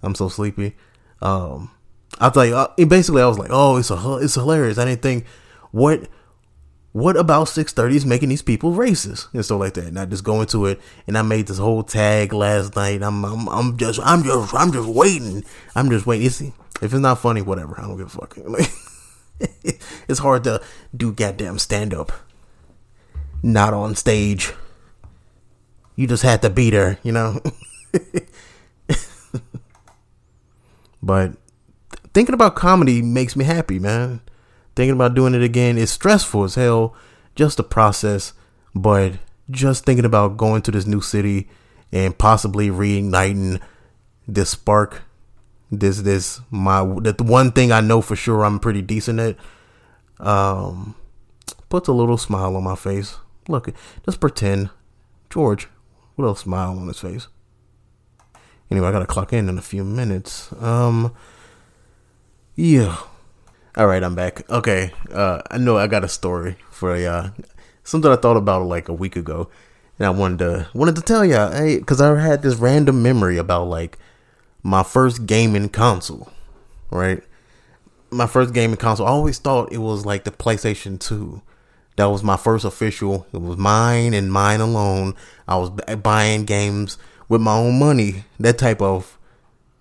I'm 0.00 0.14
so 0.14 0.28
sleepy. 0.28 0.76
Um, 1.20 1.72
I 2.20 2.28
was 2.28 2.36
like, 2.36 2.52
uh, 2.52 2.68
basically, 2.86 3.22
I 3.22 3.26
was 3.26 3.38
like, 3.38 3.50
oh, 3.50 3.76
it's 3.76 3.90
a, 3.90 4.18
it's 4.20 4.34
hilarious. 4.34 4.78
I 4.78 4.84
didn't 4.84 5.02
think 5.02 5.26
what 5.70 6.08
what 6.92 7.16
about 7.16 7.44
630 7.44 7.96
is 7.96 8.04
making 8.04 8.30
these 8.30 8.42
people 8.42 8.72
racist 8.72 9.32
and 9.32 9.44
stuff 9.44 9.60
like 9.60 9.74
that. 9.74 9.86
And 9.86 9.98
I 9.98 10.06
just 10.06 10.24
go 10.24 10.40
into 10.40 10.66
it, 10.66 10.80
and 11.06 11.16
I 11.16 11.22
made 11.22 11.46
this 11.46 11.58
whole 11.58 11.82
tag 11.82 12.32
last 12.32 12.76
night. 12.76 13.02
I'm 13.02 13.24
I'm, 13.24 13.48
I'm 13.48 13.76
just 13.76 14.00
I'm 14.02 14.22
just 14.22 14.54
I'm 14.54 14.72
just 14.72 14.88
waiting. 14.88 15.44
I'm 15.74 15.88
just 15.90 16.06
waiting. 16.06 16.26
It's, 16.26 16.40
if 16.40 16.54
it's 16.82 16.94
not 16.94 17.18
funny, 17.18 17.42
whatever. 17.42 17.78
I 17.78 17.82
don't 17.82 17.96
give 17.96 18.06
a 18.06 18.10
fuck. 18.10 18.36
it's 20.08 20.18
hard 20.18 20.44
to 20.44 20.62
do 20.96 21.12
goddamn 21.12 21.58
stand 21.58 21.94
up. 21.94 22.12
Not 23.42 23.72
on 23.72 23.94
stage. 23.94 24.52
You 25.96 26.06
just 26.06 26.22
had 26.22 26.42
to 26.42 26.50
be 26.50 26.70
there, 26.70 26.98
you 27.02 27.12
know. 27.12 27.40
But 31.02 31.32
thinking 32.12 32.34
about 32.34 32.56
comedy 32.56 33.02
makes 33.02 33.36
me 33.36 33.44
happy, 33.44 33.78
man. 33.78 34.20
Thinking 34.76 34.94
about 34.94 35.14
doing 35.14 35.34
it 35.34 35.42
again 35.42 35.78
is 35.78 35.90
stressful 35.90 36.44
as 36.44 36.54
hell, 36.54 36.94
just 37.34 37.56
the 37.56 37.64
process. 37.64 38.32
But 38.74 39.14
just 39.50 39.84
thinking 39.84 40.04
about 40.04 40.36
going 40.36 40.62
to 40.62 40.70
this 40.70 40.86
new 40.86 41.00
city 41.00 41.48
and 41.92 42.16
possibly 42.16 42.68
reigniting 42.68 43.60
this 44.28 44.50
spark, 44.50 45.02
this 45.70 46.00
this 46.02 46.40
my 46.50 46.82
the 46.82 47.24
one 47.24 47.52
thing 47.52 47.72
I 47.72 47.80
know 47.80 48.00
for 48.00 48.16
sure 48.16 48.44
I'm 48.44 48.60
pretty 48.60 48.82
decent 48.82 49.18
at, 49.18 49.36
um, 50.18 50.94
puts 51.68 51.88
a 51.88 51.92
little 51.92 52.16
smile 52.16 52.56
on 52.56 52.62
my 52.62 52.76
face. 52.76 53.16
Look, 53.48 53.72
just 54.04 54.20
pretend, 54.20 54.70
George, 55.30 55.68
with 56.16 56.30
a 56.30 56.36
smile 56.36 56.78
on 56.78 56.86
his 56.86 57.00
face. 57.00 57.26
Anyway, 58.70 58.86
I 58.86 58.92
gotta 58.92 59.06
clock 59.06 59.32
in 59.32 59.48
in 59.48 59.58
a 59.58 59.62
few 59.62 59.82
minutes. 59.82 60.52
Um, 60.60 61.12
yeah. 62.60 62.98
All 63.76 63.86
right, 63.86 64.02
I'm 64.02 64.14
back. 64.14 64.48
Okay. 64.50 64.92
Uh, 65.10 65.40
I 65.50 65.56
know 65.58 65.78
I 65.78 65.86
got 65.86 66.04
a 66.04 66.08
story 66.08 66.56
for 66.70 66.96
y'all. 66.96 67.30
Something 67.84 68.12
I 68.12 68.16
thought 68.16 68.36
about 68.36 68.66
like 68.66 68.88
a 68.88 68.92
week 68.92 69.16
ago, 69.16 69.48
and 69.98 70.06
I 70.06 70.10
wanted 70.10 70.40
to 70.40 70.68
wanted 70.74 70.96
to 70.96 71.02
tell 71.02 71.24
y'all. 71.24 71.52
Hey, 71.52 71.78
because 71.78 72.00
I 72.00 72.18
had 72.20 72.42
this 72.42 72.56
random 72.56 73.02
memory 73.02 73.38
about 73.38 73.68
like 73.68 73.98
my 74.62 74.82
first 74.82 75.24
gaming 75.26 75.70
console, 75.70 76.30
right? 76.90 77.22
My 78.10 78.26
first 78.26 78.52
gaming 78.52 78.76
console. 78.76 79.06
I 79.06 79.10
always 79.10 79.38
thought 79.38 79.72
it 79.72 79.78
was 79.78 80.04
like 80.04 80.24
the 80.24 80.30
PlayStation 80.30 80.98
Two 81.00 81.40
That 81.96 82.06
was 82.06 82.22
my 82.22 82.36
first 82.36 82.64
official. 82.64 83.26
It 83.32 83.40
was 83.40 83.56
mine 83.56 84.14
and 84.14 84.32
mine 84.32 84.60
alone. 84.60 85.14
I 85.48 85.56
was 85.56 85.70
buying 85.70 86.44
games 86.44 86.98
with 87.28 87.40
my 87.40 87.54
own 87.54 87.78
money. 87.78 88.24
That 88.38 88.58
type 88.58 88.82
of 88.82 89.18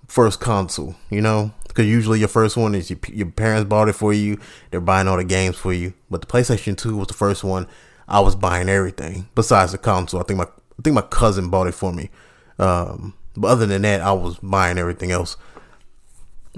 first 0.10 0.40
console, 0.40 0.96
you 1.10 1.22
know? 1.22 1.54
Because 1.68 1.86
usually 1.86 2.20
your 2.20 2.28
first 2.28 2.58
one 2.58 2.76
is 2.76 2.90
your, 2.90 3.00
your 3.08 3.32
parents 3.32 3.70
bought 3.70 3.88
it 3.88 3.94
for 3.94 4.12
you. 4.12 4.40
They're 4.72 4.82
buying 4.82 5.08
all 5.08 5.18
the 5.18 5.24
games 5.24 5.56
for 5.56 5.72
you. 5.72 5.94
But 6.10 6.22
the 6.22 6.28
PlayStation 6.28 6.76
2 6.76 6.98
was 6.98 7.08
the 7.08 7.14
first 7.14 7.44
one. 7.44 7.68
I 8.08 8.20
was 8.20 8.36
buying 8.36 8.70
everything 8.70 9.30
besides 9.36 9.72
the 9.72 9.78
console. 9.78 10.20
I 10.20 10.24
think 10.24 10.40
my 10.40 10.48
I 10.80 10.82
think 10.82 10.96
my 10.96 11.02
cousin 11.02 11.50
bought 11.50 11.68
it 11.68 11.74
for 11.74 11.92
me. 11.92 12.10
Um, 12.58 13.14
but 13.36 13.50
other 13.50 13.66
than 13.66 13.82
that, 13.82 14.02
I 14.02 14.14
was 14.14 14.38
buying 14.38 14.78
everything 14.78 15.12
else. 15.12 15.36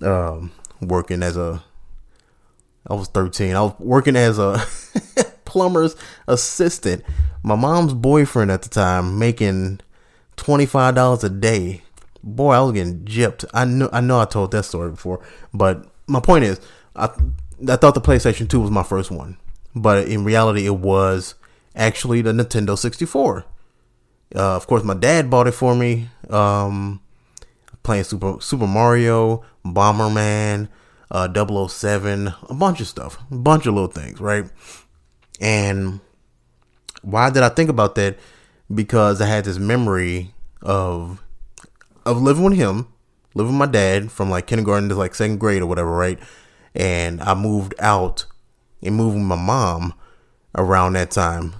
Um, 0.01 0.51
working 0.79 1.23
as 1.23 1.37
a, 1.37 1.63
I 2.87 2.93
was 2.93 3.07
13. 3.07 3.55
I 3.55 3.61
was 3.61 3.73
working 3.79 4.15
as 4.15 4.37
a 4.37 4.63
plumber's 5.45 5.95
assistant. 6.27 7.03
My 7.41 7.55
mom's 7.55 7.95
boyfriend 7.95 8.51
at 8.51 8.61
the 8.61 8.69
time 8.69 9.17
making 9.17 9.81
$25 10.37 11.23
a 11.23 11.29
day. 11.29 11.81
Boy, 12.23 12.53
I 12.53 12.61
was 12.61 12.73
getting 12.73 12.99
gypped. 12.99 13.45
I 13.53 13.65
know, 13.65 13.89
I 13.91 14.01
know 14.01 14.19
I 14.19 14.25
told 14.25 14.51
that 14.51 14.63
story 14.63 14.91
before, 14.91 15.21
but 15.53 15.85
my 16.07 16.19
point 16.19 16.43
is, 16.45 16.59
I, 16.95 17.09
I 17.67 17.75
thought 17.75 17.95
the 17.95 18.01
PlayStation 18.01 18.49
2 18.49 18.59
was 18.59 18.71
my 18.71 18.83
first 18.83 19.11
one, 19.11 19.37
but 19.75 20.07
in 20.07 20.23
reality, 20.23 20.65
it 20.65 20.75
was 20.75 21.35
actually 21.75 22.21
the 22.21 22.31
Nintendo 22.31 22.77
64. 22.77 23.45
Uh, 24.35 24.55
of 24.55 24.67
course, 24.67 24.83
my 24.83 24.93
dad 24.93 25.29
bought 25.29 25.47
it 25.47 25.53
for 25.53 25.75
me. 25.75 26.09
Um, 26.29 27.01
playing 27.83 28.03
Super 28.03 28.37
Super 28.39 28.67
Mario, 28.67 29.43
Bomberman, 29.65 30.69
uh, 31.09 31.67
007, 31.67 32.33
a 32.49 32.53
bunch 32.53 32.79
of 32.79 32.87
stuff, 32.87 33.17
a 33.31 33.35
bunch 33.35 33.65
of 33.65 33.73
little 33.73 33.89
things, 33.89 34.19
right? 34.19 34.45
And 35.39 35.99
why 37.01 37.29
did 37.29 37.43
I 37.43 37.49
think 37.49 37.69
about 37.69 37.95
that? 37.95 38.17
Because 38.73 39.21
I 39.21 39.25
had 39.25 39.43
this 39.43 39.57
memory 39.57 40.33
of 40.61 41.21
of 42.05 42.21
living 42.21 42.43
with 42.43 42.55
him, 42.55 42.87
living 43.33 43.53
with 43.53 43.67
my 43.67 43.71
dad 43.71 44.11
from 44.11 44.29
like 44.29 44.47
kindergarten 44.47 44.89
to 44.89 44.95
like 44.95 45.15
second 45.15 45.39
grade 45.39 45.61
or 45.61 45.67
whatever, 45.67 45.91
right? 45.91 46.19
And 46.73 47.21
I 47.21 47.33
moved 47.33 47.73
out 47.79 48.25
and 48.81 48.95
moved 48.95 49.15
with 49.15 49.25
my 49.25 49.35
mom 49.35 49.93
around 50.55 50.93
that 50.93 51.11
time. 51.11 51.53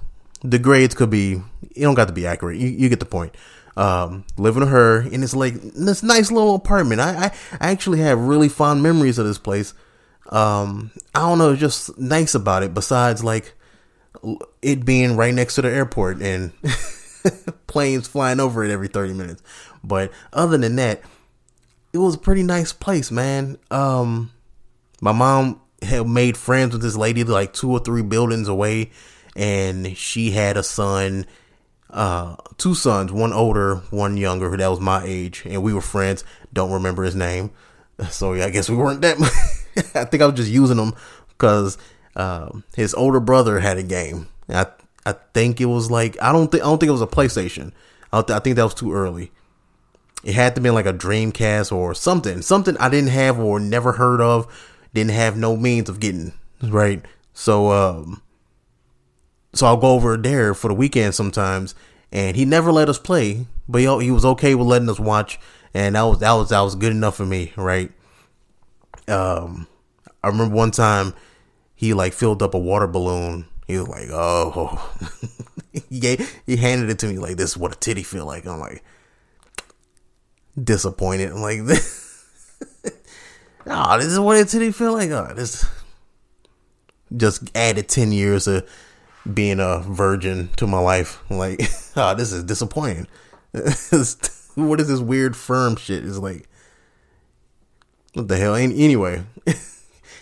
The 0.43 0.59
grades 0.59 0.95
could 0.95 1.09
be, 1.09 1.41
you 1.75 1.83
don't 1.83 1.93
got 1.93 2.07
to 2.07 2.13
be 2.13 2.25
accurate. 2.25 2.57
You, 2.57 2.67
you 2.67 2.89
get 2.89 2.99
the 2.99 3.05
point 3.05 3.35
um, 3.77 4.25
living 4.37 4.61
with 4.61 4.69
her 4.69 5.01
in 5.01 5.21
this 5.21 5.35
like 5.35 5.55
this 5.61 6.03
nice 6.03 6.31
little 6.31 6.55
apartment. 6.55 7.01
I, 7.01 7.25
I, 7.25 7.31
I 7.59 7.71
actually 7.71 7.99
have 7.99 8.19
really 8.19 8.49
fond 8.49 8.83
memories 8.83 9.17
of 9.17 9.25
this 9.25 9.37
place. 9.37 9.73
Um, 10.29 10.91
I 11.15 11.19
don't 11.19 11.37
know, 11.37 11.55
just 11.55 11.97
nice 11.97 12.35
about 12.35 12.63
it. 12.63 12.73
Besides, 12.73 13.23
like 13.23 13.53
it 14.61 14.85
being 14.85 15.15
right 15.15 15.33
next 15.33 15.55
to 15.55 15.61
the 15.61 15.69
airport 15.69 16.21
and 16.21 16.51
planes 17.67 18.07
flying 18.07 18.39
over 18.39 18.63
it 18.63 18.71
every 18.71 18.87
thirty 18.87 19.13
minutes. 19.13 19.41
But 19.83 20.11
other 20.33 20.57
than 20.57 20.75
that, 20.77 21.01
it 21.93 21.97
was 21.97 22.15
a 22.15 22.19
pretty 22.19 22.43
nice 22.43 22.73
place, 22.73 23.11
man. 23.11 23.57
Um, 23.69 24.31
my 25.01 25.11
mom 25.11 25.61
had 25.81 26.07
made 26.07 26.37
friends 26.37 26.73
with 26.73 26.81
this 26.81 26.95
lady 26.95 27.23
like 27.23 27.53
two 27.53 27.71
or 27.71 27.79
three 27.79 28.03
buildings 28.03 28.47
away, 28.47 28.91
and 29.35 29.97
she 29.97 30.31
had 30.31 30.57
a 30.57 30.63
son 30.63 31.25
uh, 31.91 32.35
two 32.57 32.73
sons, 32.73 33.11
one 33.11 33.33
older, 33.33 33.77
one 33.89 34.17
younger, 34.17 34.49
who 34.49 34.57
that 34.57 34.69
was 34.69 34.79
my 34.79 35.03
age, 35.03 35.43
and 35.45 35.61
we 35.61 35.73
were 35.73 35.81
friends. 35.81 36.23
Don't 36.53 36.71
remember 36.71 37.03
his 37.03 37.15
name, 37.15 37.51
so 38.09 38.33
yeah, 38.33 38.45
I 38.45 38.49
guess 38.49 38.69
we 38.69 38.77
weren't 38.77 39.01
that. 39.01 39.17
I 39.95 40.05
think 40.05 40.23
I 40.23 40.25
was 40.25 40.35
just 40.35 40.51
using 40.51 40.77
him 40.77 40.93
because 41.29 41.77
um, 42.15 42.63
his 42.75 42.93
older 42.93 43.19
brother 43.19 43.59
had 43.59 43.77
a 43.77 43.83
game. 43.83 44.27
I 44.49 44.67
I 45.05 45.13
think 45.33 45.59
it 45.59 45.65
was 45.65 45.89
like 45.89 46.21
I 46.21 46.31
don't 46.31 46.51
think 46.51 46.63
I 46.63 46.67
don't 46.67 46.79
think 46.79 46.89
it 46.89 46.93
was 46.93 47.01
a 47.01 47.07
PlayStation. 47.07 47.71
I, 48.13 48.21
th- 48.21 48.35
I 48.35 48.39
think 48.39 48.55
that 48.57 48.63
was 48.63 48.73
too 48.73 48.93
early. 48.93 49.31
It 50.23 50.35
had 50.35 50.53
to 50.55 50.61
be 50.61 50.69
like 50.69 50.85
a 50.85 50.93
Dreamcast 50.93 51.71
or 51.71 51.93
something, 51.95 52.41
something 52.41 52.77
I 52.77 52.89
didn't 52.89 53.09
have 53.09 53.39
or 53.39 53.59
never 53.59 53.93
heard 53.93 54.21
of, 54.21 54.47
didn't 54.93 55.11
have 55.11 55.35
no 55.35 55.57
means 55.57 55.89
of 55.89 55.99
getting 55.99 56.33
right. 56.61 57.03
So 57.33 57.71
um, 57.71 58.21
so 59.53 59.67
I'll 59.67 59.77
go 59.77 59.91
over 59.91 60.17
there 60.17 60.53
for 60.53 60.67
the 60.67 60.73
weekend 60.73 61.15
sometimes, 61.15 61.75
and 62.11 62.35
he 62.35 62.45
never 62.45 62.71
let 62.71 62.89
us 62.89 62.99
play, 62.99 63.47
but 63.67 63.79
he, 63.79 64.03
he 64.03 64.11
was 64.11 64.25
okay 64.25 64.55
with 64.55 64.67
letting 64.67 64.89
us 64.89 64.99
watch, 64.99 65.39
and 65.73 65.95
that 65.95 66.03
was 66.03 66.19
that 66.19 66.33
was 66.33 66.49
that 66.49 66.61
was 66.61 66.75
good 66.75 66.91
enough 66.91 67.15
for 67.15 67.25
me, 67.25 67.53
right? 67.55 67.91
Um, 69.07 69.67
I 70.23 70.27
remember 70.27 70.55
one 70.55 70.71
time 70.71 71.13
he 71.75 71.93
like 71.93 72.13
filled 72.13 72.43
up 72.43 72.53
a 72.53 72.59
water 72.59 72.87
balloon. 72.87 73.47
He 73.67 73.77
was 73.77 73.87
like, 73.87 74.09
"Oh," 74.11 74.93
he 75.89 75.99
gave, 75.99 76.41
he 76.45 76.57
handed 76.57 76.89
it 76.89 76.99
to 76.99 77.07
me 77.07 77.17
like, 77.17 77.37
"This 77.37 77.51
is 77.51 77.57
what 77.57 77.75
a 77.75 77.79
titty 77.79 78.03
feel 78.03 78.25
like." 78.25 78.45
I'm 78.45 78.59
like 78.59 78.83
disappointed. 80.61 81.31
I'm 81.31 81.41
like, 81.41 81.61
"This, 81.65 82.25
oh, 83.67 83.97
this 83.97 84.07
is 84.07 84.19
what 84.19 84.37
a 84.37 84.45
titty 84.45 84.71
feel 84.71 84.93
like." 84.93 85.11
Oh, 85.11 85.33
this 85.33 85.65
just 87.15 87.49
added 87.55 87.87
ten 87.87 88.11
years 88.11 88.47
of 88.47 88.67
being 89.31 89.59
a 89.59 89.79
virgin 89.79 90.49
to 90.57 90.67
my 90.67 90.79
life. 90.79 91.21
Like, 91.29 91.61
oh, 91.95 92.15
this 92.15 92.31
is 92.31 92.43
disappointing. 92.43 93.07
what 93.51 94.79
is 94.79 94.87
this 94.87 94.99
weird 94.99 95.35
firm 95.35 95.75
shit? 95.75 96.03
Is 96.03 96.19
like, 96.19 96.47
what 98.13 98.27
the 98.27 98.37
hell? 98.37 98.55
Anyway, 98.55 99.23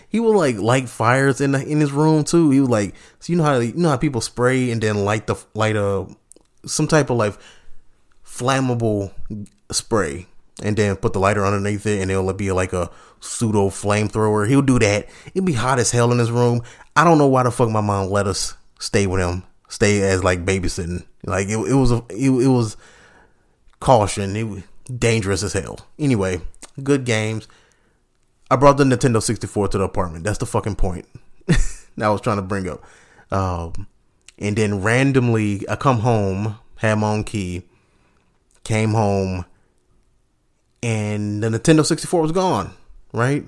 he 0.10 0.20
would 0.20 0.36
like 0.36 0.58
light 0.58 0.90
fires 0.90 1.40
in 1.40 1.52
the, 1.52 1.66
in 1.66 1.80
his 1.80 1.92
room 1.92 2.24
too. 2.24 2.50
He 2.50 2.60
would 2.60 2.70
like, 2.70 2.96
so 3.20 3.32
you 3.32 3.38
know 3.38 3.44
how 3.44 3.60
you 3.60 3.74
know 3.74 3.90
how 3.90 3.98
people 3.98 4.22
spray 4.22 4.72
and 4.72 4.82
then 4.82 5.06
light 5.06 5.28
the 5.28 5.36
light 5.54 5.76
a 5.76 6.08
some 6.66 6.88
type 6.88 7.10
of 7.10 7.18
like 7.18 7.38
flammable 8.26 9.12
spray 9.72 10.28
and 10.62 10.76
then 10.76 10.96
put 10.96 11.14
the 11.14 11.20
lighter 11.20 11.46
underneath 11.46 11.86
it 11.86 12.02
and 12.02 12.12
it'll 12.12 12.34
be 12.34 12.52
like 12.52 12.74
a 12.74 12.90
pseudo 13.20 13.70
flamethrower. 13.70 14.48
He'll 14.48 14.62
do 14.62 14.80
that. 14.80 15.08
It'd 15.28 15.46
be 15.46 15.54
hot 15.54 15.80
as 15.80 15.92
hell 15.92 16.12
in 16.12 16.20
his 16.20 16.32
room. 16.32 16.62
I 16.96 17.04
don't 17.04 17.18
know 17.18 17.28
why 17.28 17.44
the 17.44 17.52
fuck 17.52 17.70
my 17.70 17.82
mom 17.82 18.10
let 18.10 18.28
us 18.28 18.56
stay 18.80 19.08
with 19.08 19.22
him, 19.22 19.44
stay 19.68 20.02
as 20.02 20.24
like 20.24 20.46
babysitting. 20.46 21.06
Like 21.24 21.48
it, 21.48 21.58
it 21.58 21.76
was 21.76 21.92
a, 21.92 22.04
it, 22.10 22.30
it 22.30 22.48
was 22.48 22.78
caution. 23.80 24.36
It 24.36 24.44
was 24.44 24.64
dangerous 24.98 25.44
as 25.44 25.54
hell. 25.54 25.80
Anyway, 25.98 26.42
good 26.82 27.06
games. 27.06 27.48
I 28.52 28.56
brought 28.56 28.78
the 28.78 28.84
Nintendo 28.84 29.22
64 29.22 29.70
to 29.70 29.78
the 29.78 29.84
apartment. 29.84 30.24
That's 30.24 30.40
the 30.40 30.46
fucking 30.46 30.76
point 30.76 31.08
that 31.48 32.06
I 32.06 32.10
was 32.10 32.22
trying 32.22 32.38
to 32.38 32.42
bring 32.42 32.68
up. 32.68 32.84
Um, 33.32 33.88
and 34.40 34.56
then 34.56 34.82
randomly, 34.82 35.68
I 35.70 35.76
come 35.76 36.00
home, 36.00 36.58
had 36.78 36.96
my 36.96 37.12
own 37.12 37.24
key, 37.24 37.64
came 38.64 38.92
home, 38.92 39.46
and 40.82 41.44
the 41.44 41.50
Nintendo 41.50 41.86
64 41.86 42.22
was 42.22 42.32
gone, 42.32 42.72
right? 43.14 43.46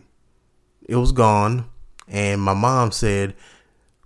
It 0.87 0.97
was 0.97 1.11
gone. 1.11 1.65
And 2.07 2.41
my 2.41 2.53
mom 2.53 2.91
said, 2.91 3.35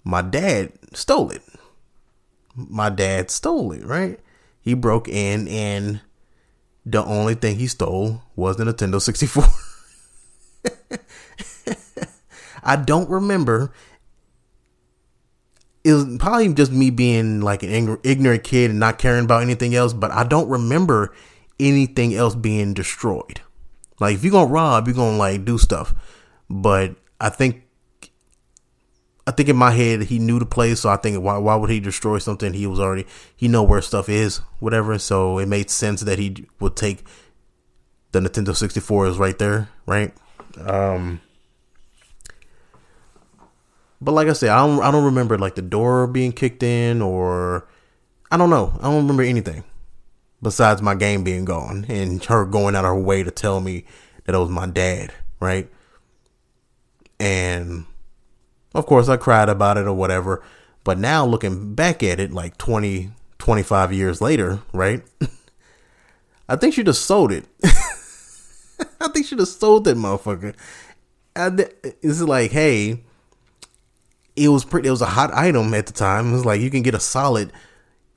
my 0.03 0.21
dad 0.21 0.71
stole 0.93 1.31
it. 1.31 1.41
My 2.55 2.89
dad 2.89 3.31
stole 3.31 3.71
it, 3.71 3.83
right? 3.83 4.19
He 4.61 4.75
broke 4.75 5.09
in 5.09 5.47
and 5.47 6.01
the 6.85 7.03
only 7.03 7.33
thing 7.33 7.57
he 7.57 7.67
stole 7.67 8.21
was 8.35 8.57
the 8.57 8.63
Nintendo 8.63 9.01
64. 9.01 9.43
I 12.63 12.75
don't 12.75 13.09
remember. 13.09 13.71
It 15.83 15.93
was 15.93 16.17
probably 16.17 16.53
just 16.53 16.71
me 16.71 16.89
being 16.89 17.41
like 17.41 17.61
an 17.61 17.99
ignorant 18.03 18.43
kid 18.43 18.71
and 18.71 18.79
not 18.79 18.97
caring 18.97 19.25
about 19.25 19.43
anything 19.43 19.75
else, 19.75 19.93
but 19.93 20.11
I 20.11 20.23
don't 20.23 20.49
remember 20.49 21.13
anything 21.59 22.15
else 22.15 22.33
being 22.33 22.73
destroyed. 22.73 23.41
Like 23.99 24.15
if 24.15 24.23
you're 24.23 24.31
gonna 24.31 24.51
rob, 24.51 24.87
you're 24.87 24.95
gonna 24.95 25.17
like 25.17 25.45
do 25.45 25.57
stuff. 25.57 25.93
But 26.49 26.95
I 27.19 27.29
think 27.29 27.63
I 29.27 29.31
think 29.31 29.49
in 29.49 29.55
my 29.55 29.71
head 29.71 30.03
he 30.03 30.19
knew 30.19 30.39
the 30.39 30.45
place, 30.45 30.81
so 30.81 30.89
I 30.89 30.97
think 30.97 31.21
why 31.23 31.37
why 31.37 31.55
would 31.55 31.69
he 31.69 31.79
destroy 31.79 32.17
something 32.17 32.53
he 32.53 32.67
was 32.67 32.79
already 32.79 33.05
he 33.35 33.47
know 33.47 33.63
where 33.63 33.81
stuff 33.81 34.09
is, 34.09 34.37
whatever. 34.59 34.97
So 34.99 35.37
it 35.37 35.47
made 35.47 35.69
sense 35.69 36.01
that 36.01 36.19
he 36.19 36.45
would 36.59 36.75
take 36.75 37.03
the 38.11 38.19
Nintendo 38.19 38.55
64 38.55 39.07
is 39.07 39.17
right 39.17 39.37
there, 39.37 39.69
right? 39.85 40.13
Um 40.57 41.21
But 44.01 44.11
like 44.11 44.27
I 44.27 44.33
said, 44.33 44.49
I 44.49 44.65
don't 44.65 44.81
I 44.81 44.91
don't 44.91 45.05
remember 45.05 45.37
like 45.37 45.55
the 45.55 45.61
door 45.61 46.07
being 46.07 46.31
kicked 46.31 46.63
in 46.63 47.01
or 47.01 47.67
I 48.31 48.37
don't 48.37 48.49
know. 48.49 48.73
I 48.79 48.83
don't 48.83 48.97
remember 48.97 49.23
anything 49.23 49.63
besides 50.41 50.81
my 50.81 50.93
game 50.93 51.23
being 51.23 51.45
gone 51.45 51.85
and 51.89 52.23
her 52.25 52.45
going 52.45 52.75
out 52.75 52.85
of 52.85 52.89
her 52.89 52.99
way 52.99 53.23
to 53.23 53.31
tell 53.31 53.61
me 53.61 53.85
that 54.25 54.35
it 54.35 54.37
was 54.37 54.49
my 54.49 54.67
dad, 54.67 55.13
right? 55.39 55.69
And 57.19 57.85
of 58.75 58.85
course, 58.85 59.07
I 59.07 59.17
cried 59.17 59.49
about 59.49 59.77
it 59.77 59.87
or 59.87 59.93
whatever. 59.93 60.43
But 60.83 60.99
now 60.99 61.25
looking 61.25 61.73
back 61.73 62.03
at 62.03 62.19
it, 62.19 62.31
like 62.31 62.57
20, 62.57 63.09
25 63.39 63.93
years 63.93 64.21
later, 64.21 64.59
right? 64.73 65.01
I 66.49 66.57
think 66.57 66.75
she 66.75 66.83
just 66.83 67.05
sold 67.05 67.31
it. 67.31 67.45
I 69.05 69.09
think 69.09 69.25
she 69.25 69.35
just 69.35 69.59
sold 69.59 69.85
that 69.85 69.97
motherfucker. 69.97 70.55
It's 71.35 72.21
like, 72.21 72.51
hey, 72.51 73.03
it 74.35 74.49
was 74.49 74.65
pretty. 74.65 74.87
It 74.87 74.91
was 74.91 75.01
a 75.01 75.05
hot 75.05 75.33
item 75.33 75.73
at 75.73 75.85
the 75.85 75.93
time. 75.93 76.29
It 76.29 76.33
was 76.33 76.45
like 76.45 76.61
you 76.61 76.69
can 76.69 76.81
get 76.81 76.95
a 76.95 76.99
solid 76.99 77.51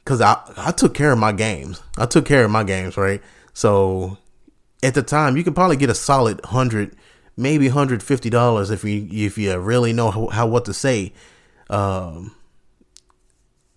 because 0.05 0.21
I 0.21 0.41
I 0.57 0.73
took 0.73 0.95
care 0.95 1.13
of 1.13 1.19
my 1.19 1.33
games. 1.33 1.83
I 1.97 2.07
took 2.07 2.27
care 2.27 2.45
of 2.45 2.51
my 2.51 2.65
games, 2.65 2.97
right? 2.97 3.23
So 3.53 4.19
at 4.83 4.95
the 4.95 5.03
time, 5.03 5.37
you 5.37 5.45
can 5.45 5.55
probably 5.55 5.77
get 5.77 5.91
a 5.91 5.95
solid 5.95 6.41
hundred, 6.45 6.97
maybe 7.37 7.69
hundred 7.69 8.03
fifty 8.03 8.31
dollars 8.31 8.71
if 8.71 8.85
you 8.85 9.07
if 9.11 9.37
you 9.37 9.57
really 9.59 9.93
know 9.93 10.11
how, 10.11 10.29
how 10.29 10.47
what 10.47 10.65
to 10.67 10.75
say. 10.75 11.13
Um, 11.69 12.35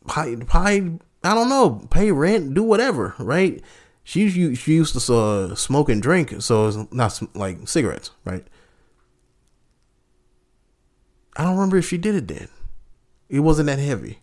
probably 0.05 0.99
I 1.23 1.35
don't 1.35 1.49
know, 1.49 1.87
pay 1.91 2.11
rent, 2.11 2.53
do 2.53 2.63
whatever, 2.63 3.13
right? 3.19 3.61
She 4.03 4.55
she 4.55 4.73
used 4.73 4.99
to 4.99 5.13
uh, 5.13 5.55
smoke 5.55 5.89
and 5.89 6.01
drink, 6.01 6.41
so 6.41 6.67
it's 6.67 6.91
not 6.91 7.21
like 7.35 7.67
cigarettes, 7.67 8.11
right? 8.25 8.45
I 11.35 11.43
don't 11.43 11.53
remember 11.55 11.77
if 11.77 11.87
she 11.87 11.97
did 11.97 12.15
it 12.15 12.27
then. 12.27 12.49
It 13.29 13.39
wasn't 13.39 13.67
that 13.67 13.79
heavy. 13.79 14.19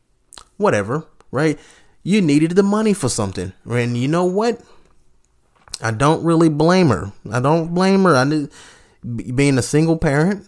Whatever, 0.56 1.06
right? 1.30 1.58
You 2.02 2.20
needed 2.20 2.52
the 2.52 2.62
money 2.62 2.92
for 2.92 3.08
something. 3.08 3.52
And 3.68 3.96
you 3.96 4.08
know 4.08 4.24
what? 4.24 4.60
I 5.80 5.90
don't 5.90 6.24
really 6.24 6.48
blame 6.48 6.88
her. 6.88 7.12
I 7.30 7.40
don't 7.40 7.74
blame 7.74 8.04
her. 8.04 8.16
I 8.16 8.24
knew 8.24 8.48
being 9.34 9.58
a 9.58 9.62
single 9.62 9.96
parent, 9.96 10.46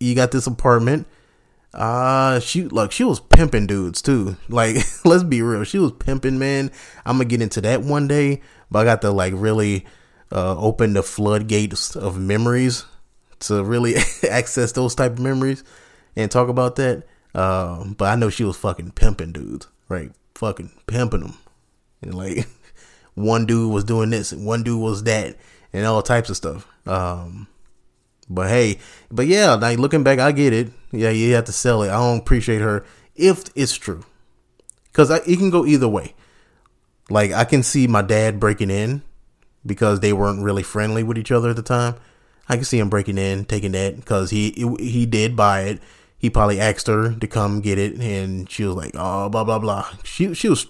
you 0.00 0.14
got 0.14 0.32
this 0.32 0.46
apartment. 0.46 1.06
Uh 1.74 2.38
she 2.40 2.64
look, 2.64 2.92
she 2.92 3.04
was 3.04 3.20
pimping 3.20 3.66
dudes 3.66 4.02
too. 4.02 4.36
Like, 4.48 4.76
let's 5.04 5.24
be 5.24 5.42
real. 5.42 5.64
She 5.64 5.78
was 5.78 5.92
pimping, 5.92 6.38
man. 6.38 6.70
I'm 7.06 7.16
gonna 7.16 7.24
get 7.24 7.42
into 7.42 7.60
that 7.62 7.82
one 7.82 8.08
day, 8.08 8.42
but 8.70 8.80
I 8.80 8.84
got 8.84 9.02
to 9.02 9.10
like 9.10 9.32
really 9.36 9.86
uh 10.30 10.56
open 10.58 10.92
the 10.92 11.02
floodgates 11.02 11.96
of 11.96 12.18
memories 12.18 12.84
to 13.40 13.62
really 13.64 13.94
access 14.30 14.72
those 14.72 14.94
type 14.94 15.12
of 15.12 15.18
memories 15.18 15.64
and 16.16 16.30
talk 16.30 16.48
about 16.48 16.76
that. 16.76 17.04
Um, 17.34 17.94
but 17.94 18.06
I 18.06 18.16
know 18.16 18.28
she 18.28 18.44
was 18.44 18.56
fucking 18.56 18.92
pimping 18.92 19.32
dudes, 19.32 19.66
right? 19.88 20.10
Fucking 20.34 20.70
pimping 20.86 21.20
them, 21.20 21.38
and 22.02 22.14
like 22.14 22.46
one 23.14 23.46
dude 23.46 23.72
was 23.72 23.84
doing 23.84 24.10
this 24.10 24.32
and 24.32 24.44
one 24.44 24.62
dude 24.62 24.80
was 24.80 25.04
that, 25.04 25.36
and 25.72 25.86
all 25.86 26.02
types 26.02 26.28
of 26.28 26.36
stuff. 26.36 26.66
Um, 26.86 27.46
but 28.34 28.48
hey, 28.48 28.78
but 29.10 29.26
yeah, 29.26 29.54
like 29.54 29.78
looking 29.78 30.02
back, 30.02 30.18
I 30.18 30.32
get 30.32 30.52
it. 30.52 30.70
Yeah, 30.90 31.10
you 31.10 31.34
have 31.34 31.44
to 31.44 31.52
sell 31.52 31.82
it. 31.82 31.90
I 31.90 31.96
don't 31.96 32.18
appreciate 32.18 32.60
her 32.60 32.84
if 33.14 33.44
it's 33.54 33.74
true, 33.74 34.04
because 34.86 35.10
it 35.10 35.36
can 35.38 35.50
go 35.50 35.66
either 35.66 35.88
way. 35.88 36.14
Like 37.10 37.32
I 37.32 37.44
can 37.44 37.62
see 37.62 37.86
my 37.86 38.02
dad 38.02 38.40
breaking 38.40 38.70
in 38.70 39.02
because 39.64 40.00
they 40.00 40.12
weren't 40.12 40.42
really 40.42 40.62
friendly 40.62 41.02
with 41.02 41.18
each 41.18 41.32
other 41.32 41.50
at 41.50 41.56
the 41.56 41.62
time 41.62 41.96
I 42.48 42.56
can 42.56 42.64
see 42.64 42.78
him 42.78 42.88
breaking 42.90 43.18
in, 43.18 43.44
taking 43.44 43.72
that 43.72 43.96
because 43.96 44.30
he 44.30 44.50
he 44.78 45.06
did 45.06 45.36
buy 45.36 45.62
it. 45.62 45.82
He 46.18 46.30
probably 46.30 46.60
asked 46.60 46.86
her 46.86 47.14
to 47.14 47.26
come 47.26 47.60
get 47.60 47.78
it, 47.78 47.98
and 48.00 48.50
she 48.50 48.64
was 48.64 48.74
like, 48.74 48.92
"Oh, 48.94 49.28
blah 49.28 49.44
blah 49.44 49.58
blah." 49.58 49.88
She 50.04 50.34
she 50.34 50.48
was 50.48 50.66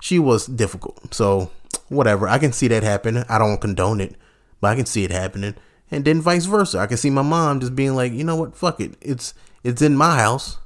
she 0.00 0.18
was 0.18 0.46
difficult. 0.46 1.14
So 1.14 1.50
whatever, 1.88 2.28
I 2.28 2.38
can 2.38 2.52
see 2.52 2.68
that 2.68 2.82
happen. 2.82 3.24
I 3.28 3.38
don't 3.38 3.60
condone 3.60 4.00
it, 4.00 4.14
but 4.60 4.68
I 4.68 4.76
can 4.76 4.86
see 4.86 5.04
it 5.04 5.10
happening. 5.10 5.54
And 5.90 6.04
then 6.04 6.20
vice 6.20 6.46
versa, 6.46 6.78
I 6.78 6.86
can 6.86 6.96
see 6.96 7.10
my 7.10 7.22
mom 7.22 7.60
just 7.60 7.74
being 7.74 7.94
like, 7.94 8.12
"You 8.12 8.24
know 8.24 8.36
what? 8.36 8.56
Fuck 8.56 8.80
it. 8.80 8.94
It's 9.00 9.34
it's 9.64 9.82
in 9.82 9.96
my 9.96 10.16
house. 10.16 10.58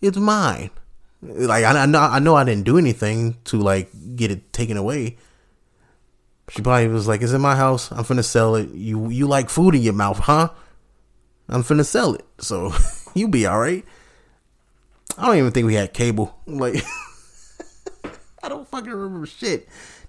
It's 0.00 0.16
mine." 0.16 0.70
Like 1.22 1.64
I, 1.64 1.82
I 1.82 1.86
know 1.86 2.00
I 2.00 2.18
know 2.18 2.34
I 2.34 2.44
didn't 2.44 2.64
do 2.64 2.78
anything 2.78 3.36
to 3.44 3.58
like 3.58 3.90
get 4.16 4.30
it 4.30 4.52
taken 4.52 4.76
away 4.76 5.16
she 6.48 6.62
probably 6.62 6.88
was 6.88 7.06
like, 7.06 7.22
"It's 7.22 7.32
in 7.32 7.40
my 7.40 7.56
house. 7.56 7.90
I'm 7.90 8.04
finna 8.04 8.24
sell 8.24 8.54
it. 8.54 8.70
You 8.70 9.10
you 9.10 9.26
like 9.26 9.50
food 9.50 9.74
in 9.74 9.82
your 9.82 9.92
mouth, 9.92 10.18
huh? 10.18 10.48
I'm 11.48 11.62
finna 11.62 11.84
sell 11.84 12.14
it. 12.14 12.24
So 12.38 12.72
you 13.14 13.28
be 13.28 13.46
all 13.46 13.58
right." 13.58 13.84
I 15.16 15.26
don't 15.26 15.36
even 15.36 15.50
think 15.50 15.66
we 15.66 15.74
had 15.74 15.92
cable. 15.92 16.38
Like, 16.46 16.76
I 18.42 18.48
don't 18.48 18.68
fucking 18.68 18.90
remember 18.90 19.26
shit. 19.26 19.68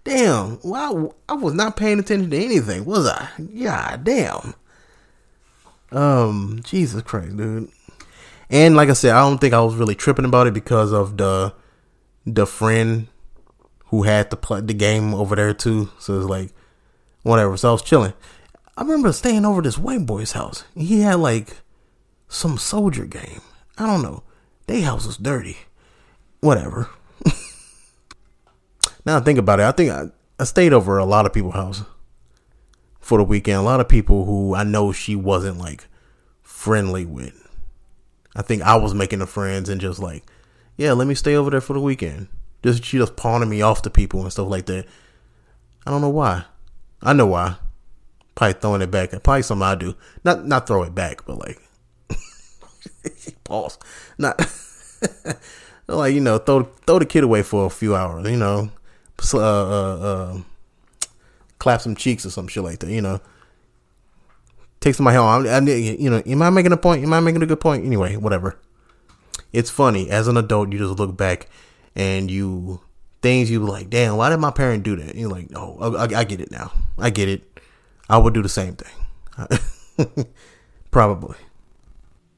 Damn. 0.09 0.59
Well, 0.63 1.15
I, 1.29 1.33
I 1.33 1.35
was 1.35 1.53
not 1.53 1.77
paying 1.77 1.99
attention 1.99 2.31
to 2.31 2.37
anything, 2.37 2.83
was 2.83 3.07
I? 3.07 3.29
Yeah, 3.37 3.95
damn. 4.01 4.55
Um, 5.91 6.61
Jesus 6.63 7.03
Christ, 7.03 7.37
dude. 7.37 7.69
And 8.49 8.75
like 8.75 8.89
I 8.89 8.93
said, 8.93 9.11
I 9.11 9.21
don't 9.21 9.37
think 9.37 9.53
I 9.53 9.61
was 9.61 9.75
really 9.75 9.93
tripping 9.93 10.25
about 10.25 10.47
it 10.47 10.53
because 10.53 10.91
of 10.91 11.17
the 11.17 11.53
the 12.25 12.45
friend 12.45 13.07
who 13.85 14.03
had 14.03 14.29
to 14.31 14.35
play 14.35 14.61
the 14.61 14.73
game 14.73 15.13
over 15.13 15.35
there 15.35 15.53
too. 15.53 15.91
So 15.99 16.19
it's 16.19 16.27
like 16.27 16.49
whatever. 17.21 17.55
So 17.55 17.69
I 17.69 17.71
was 17.73 17.83
chilling. 17.83 18.13
I 18.75 18.81
remember 18.81 19.13
staying 19.13 19.45
over 19.45 19.61
this 19.61 19.77
white 19.77 20.07
boy's 20.07 20.31
house. 20.31 20.63
He 20.75 21.01
had 21.01 21.19
like 21.19 21.57
some 22.27 22.57
soldier 22.57 23.05
game. 23.05 23.41
I 23.77 23.85
don't 23.85 24.01
know. 24.01 24.23
They 24.65 24.81
house 24.81 25.05
was 25.05 25.17
dirty. 25.17 25.57
Whatever. 26.39 26.89
Now 29.05 29.17
I 29.17 29.21
think 29.21 29.39
about 29.39 29.59
it. 29.59 29.63
I 29.63 29.71
think 29.71 29.91
I, 29.91 30.05
I 30.39 30.43
stayed 30.43 30.73
over 30.73 30.97
a 30.97 31.05
lot 31.05 31.25
of 31.25 31.33
people's 31.33 31.55
house 31.55 31.83
for 32.99 33.17
the 33.17 33.23
weekend. 33.23 33.57
A 33.57 33.61
lot 33.63 33.79
of 33.79 33.89
people 33.89 34.25
who 34.25 34.55
I 34.55 34.63
know 34.63 34.91
she 34.91 35.15
wasn't 35.15 35.57
like 35.57 35.87
friendly 36.41 37.05
with. 37.05 37.35
I 38.35 38.41
think 38.41 38.61
I 38.61 38.75
was 38.75 38.93
making 38.93 39.19
the 39.19 39.27
friends 39.27 39.69
and 39.69 39.81
just 39.81 39.99
like, 39.99 40.23
yeah, 40.77 40.93
let 40.93 41.07
me 41.07 41.15
stay 41.15 41.35
over 41.35 41.49
there 41.49 41.61
for 41.61 41.73
the 41.73 41.79
weekend. 41.79 42.27
Just 42.63 42.83
she 42.83 42.97
just 42.97 43.15
pawning 43.15 43.49
me 43.49 43.61
off 43.61 43.81
to 43.83 43.89
people 43.89 44.21
and 44.21 44.31
stuff 44.31 44.47
like 44.47 44.65
that. 44.67 44.85
I 45.85 45.91
don't 45.91 46.01
know 46.01 46.09
why. 46.09 46.45
I 47.01 47.13
know 47.13 47.27
why. 47.27 47.55
Probably 48.35 48.53
throwing 48.53 48.81
it 48.81 48.91
back. 48.91 49.11
Probably 49.23 49.41
something 49.41 49.65
I 49.65 49.75
do. 49.75 49.95
Not 50.23 50.45
not 50.45 50.67
throw 50.67 50.83
it 50.83 50.93
back, 50.93 51.25
but 51.25 51.39
like 51.39 51.59
pause. 53.43 53.77
Not 54.17 54.39
like 55.87 56.13
you 56.13 56.21
know 56.21 56.37
throw 56.37 56.63
throw 56.85 56.99
the 56.99 57.05
kid 57.05 57.23
away 57.23 57.41
for 57.41 57.65
a 57.65 57.69
few 57.69 57.95
hours. 57.95 58.29
You 58.29 58.37
know, 58.37 58.69
uh, 59.33 59.39
uh, 59.39 59.97
uh, 59.99 60.37
clap 61.59 61.81
some 61.81 61.95
cheeks 61.95 62.25
or 62.25 62.29
some 62.29 62.47
shit 62.47 62.63
like 62.63 62.79
that. 62.79 62.89
You 62.89 63.01
know, 63.01 63.19
take 64.79 64.95
somebody 64.95 65.17
home. 65.17 65.45
I, 65.45 65.49
I, 65.49 65.59
you 65.59 66.09
know, 66.09 66.21
am 66.25 66.41
I 66.41 66.49
making 66.49 66.71
a 66.71 66.77
point? 66.77 67.03
Am 67.03 67.13
I 67.13 67.19
making 67.19 67.43
a 67.43 67.45
good 67.45 67.59
point? 67.59 67.85
Anyway, 67.85 68.15
whatever. 68.15 68.57
It's 69.51 69.69
funny 69.69 70.09
as 70.09 70.27
an 70.27 70.37
adult. 70.37 70.71
You 70.71 70.79
just 70.79 70.99
look 70.99 71.17
back 71.17 71.49
and 71.95 72.29
you 72.29 72.81
things 73.21 73.51
you 73.51 73.59
like, 73.59 73.89
damn, 73.89 74.17
why 74.17 74.29
did 74.29 74.37
my 74.37 74.51
parent 74.51 74.83
do 74.83 74.95
that? 74.95 75.09
And 75.09 75.19
you're 75.19 75.29
like, 75.29 75.49
oh, 75.55 75.95
I, 75.95 76.19
I, 76.19 76.23
get 76.23 76.39
it 76.39 76.51
now. 76.51 76.71
I 76.97 77.09
get 77.09 77.27
it. 77.27 77.59
I 78.09 78.17
would 78.17 78.33
do 78.33 78.41
the 78.41 78.49
same 78.49 78.75
thing. 78.75 80.27
Probably. 80.91 81.35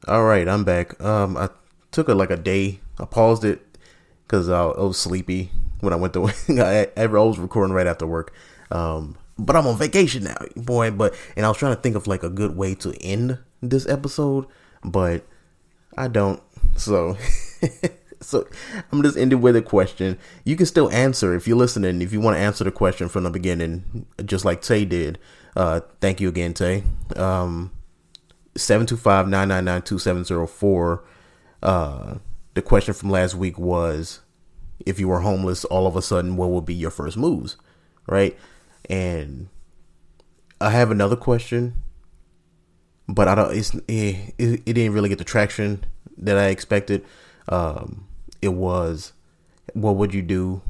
All 0.08 0.24
right, 0.24 0.48
I'm 0.48 0.64
back. 0.64 1.00
Um, 1.04 1.38
I 1.38 1.50
took 1.92 2.08
a, 2.10 2.16
like 2.16 2.32
a 2.32 2.38
day. 2.38 2.80
I 3.00 3.06
paused 3.06 3.46
it 3.46 3.62
because 4.26 4.50
I, 4.50 4.64
I, 4.64 4.82
was 4.82 4.98
sleepy 4.98 5.52
when 5.82 5.94
I 5.94 5.98
went 5.98 6.14
to. 6.14 6.28
I, 6.50 6.88
I 6.96 7.06
was 7.08 7.40
recording 7.40 7.74
right 7.74 7.88
after 7.88 8.08
work. 8.08 8.34
Um, 8.72 9.18
but 9.38 9.56
I'm 9.56 9.68
on 9.68 9.78
vacation 9.78 10.24
now, 10.24 10.38
boy. 10.56 10.92
But 10.92 11.14
and 11.36 11.46
I 11.46 11.50
was 11.50 11.58
trying 11.58 11.76
to 11.76 11.82
think 11.82 11.96
of 11.96 12.08
like 12.08 12.24
a 12.24 12.30
good 12.30 12.56
way 12.56 12.76
to 12.76 12.94
end 13.02 13.40
this 13.62 13.88
episode, 13.88 14.46
but 14.84 15.26
I 15.98 16.08
don't. 16.08 16.42
So 16.78 17.18
so 18.22 18.48
I'm 18.92 19.04
just 19.04 19.18
ending 19.18 19.42
with 19.42 19.56
a 19.56 19.62
question. 19.62 20.18
You 20.46 20.56
can 20.56 20.66
still 20.66 20.90
answer 20.92 21.36
if 21.36 21.48
you're 21.48 21.58
listening. 21.58 22.02
If 22.02 22.12
you 22.14 22.22
want 22.22 22.38
to 22.38 22.42
answer 22.42 22.64
the 22.64 22.72
question 22.72 23.10
from 23.10 23.24
the 23.24 23.30
beginning, 23.30 24.06
just 24.24 24.46
like 24.46 24.62
Tay 24.62 24.86
did. 24.86 25.20
Uh, 25.56 25.82
thank 26.00 26.22
you 26.22 26.30
again, 26.30 26.54
Tay. 26.54 26.84
Um, 27.16 27.72
725-999-2704. 28.56 31.02
Uh, 31.64 32.16
the 32.54 32.62
question 32.62 32.94
from 32.94 33.10
last 33.10 33.34
week 33.36 33.58
was, 33.58 34.20
if 34.86 35.00
you 35.00 35.08
were 35.08 35.22
homeless 35.22 35.66
all 35.66 35.88
of 35.88 35.96
a 35.96 36.02
sudden, 36.02 36.38
what 36.38 36.50
would 36.50 36.66
be 36.66 36.74
your 36.74 36.92
first 36.92 37.18
moves? 37.18 37.58
Right? 38.08 38.38
And 38.90 39.50
I 40.60 40.70
have 40.70 40.92
another 40.92 41.16
question, 41.16 41.74
but 43.08 43.28
I 43.28 43.36
don't. 43.36 43.56
It's 43.56 43.74
it, 43.88 44.34
it, 44.38 44.62
it 44.66 44.74
didn't 44.74 44.94
really 44.94 45.10
get 45.10 45.18
the 45.18 45.24
traction 45.24 45.86
that 46.18 46.38
I 46.38 46.48
expected. 46.48 47.06
Um, 47.50 48.08
it 48.42 48.50
was 48.50 49.14
what 49.74 49.96
would 49.96 50.14
you 50.14 50.22
do? 50.22 50.62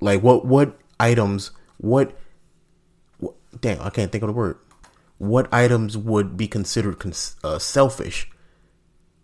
Like 0.00 0.22
what 0.22 0.44
what 0.44 0.78
items 1.00 1.50
what, 1.78 2.16
what 3.18 3.34
damn, 3.60 3.80
I 3.80 3.90
can't 3.90 4.10
think 4.10 4.22
of 4.22 4.28
the 4.28 4.32
word. 4.34 4.58
What 5.18 5.52
items 5.52 5.96
would 5.96 6.36
be 6.36 6.46
considered 6.46 6.98
cons- 6.98 7.36
uh, 7.42 7.58
selfish 7.58 8.30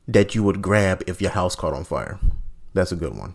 that 0.08 0.34
you 0.34 0.42
would 0.42 0.60
grab 0.60 1.02
if 1.06 1.22
your 1.22 1.30
house 1.30 1.54
caught 1.54 1.72
on 1.72 1.84
fire? 1.84 2.18
That's 2.72 2.92
a 2.92 2.96
good 2.96 3.16
one. 3.16 3.34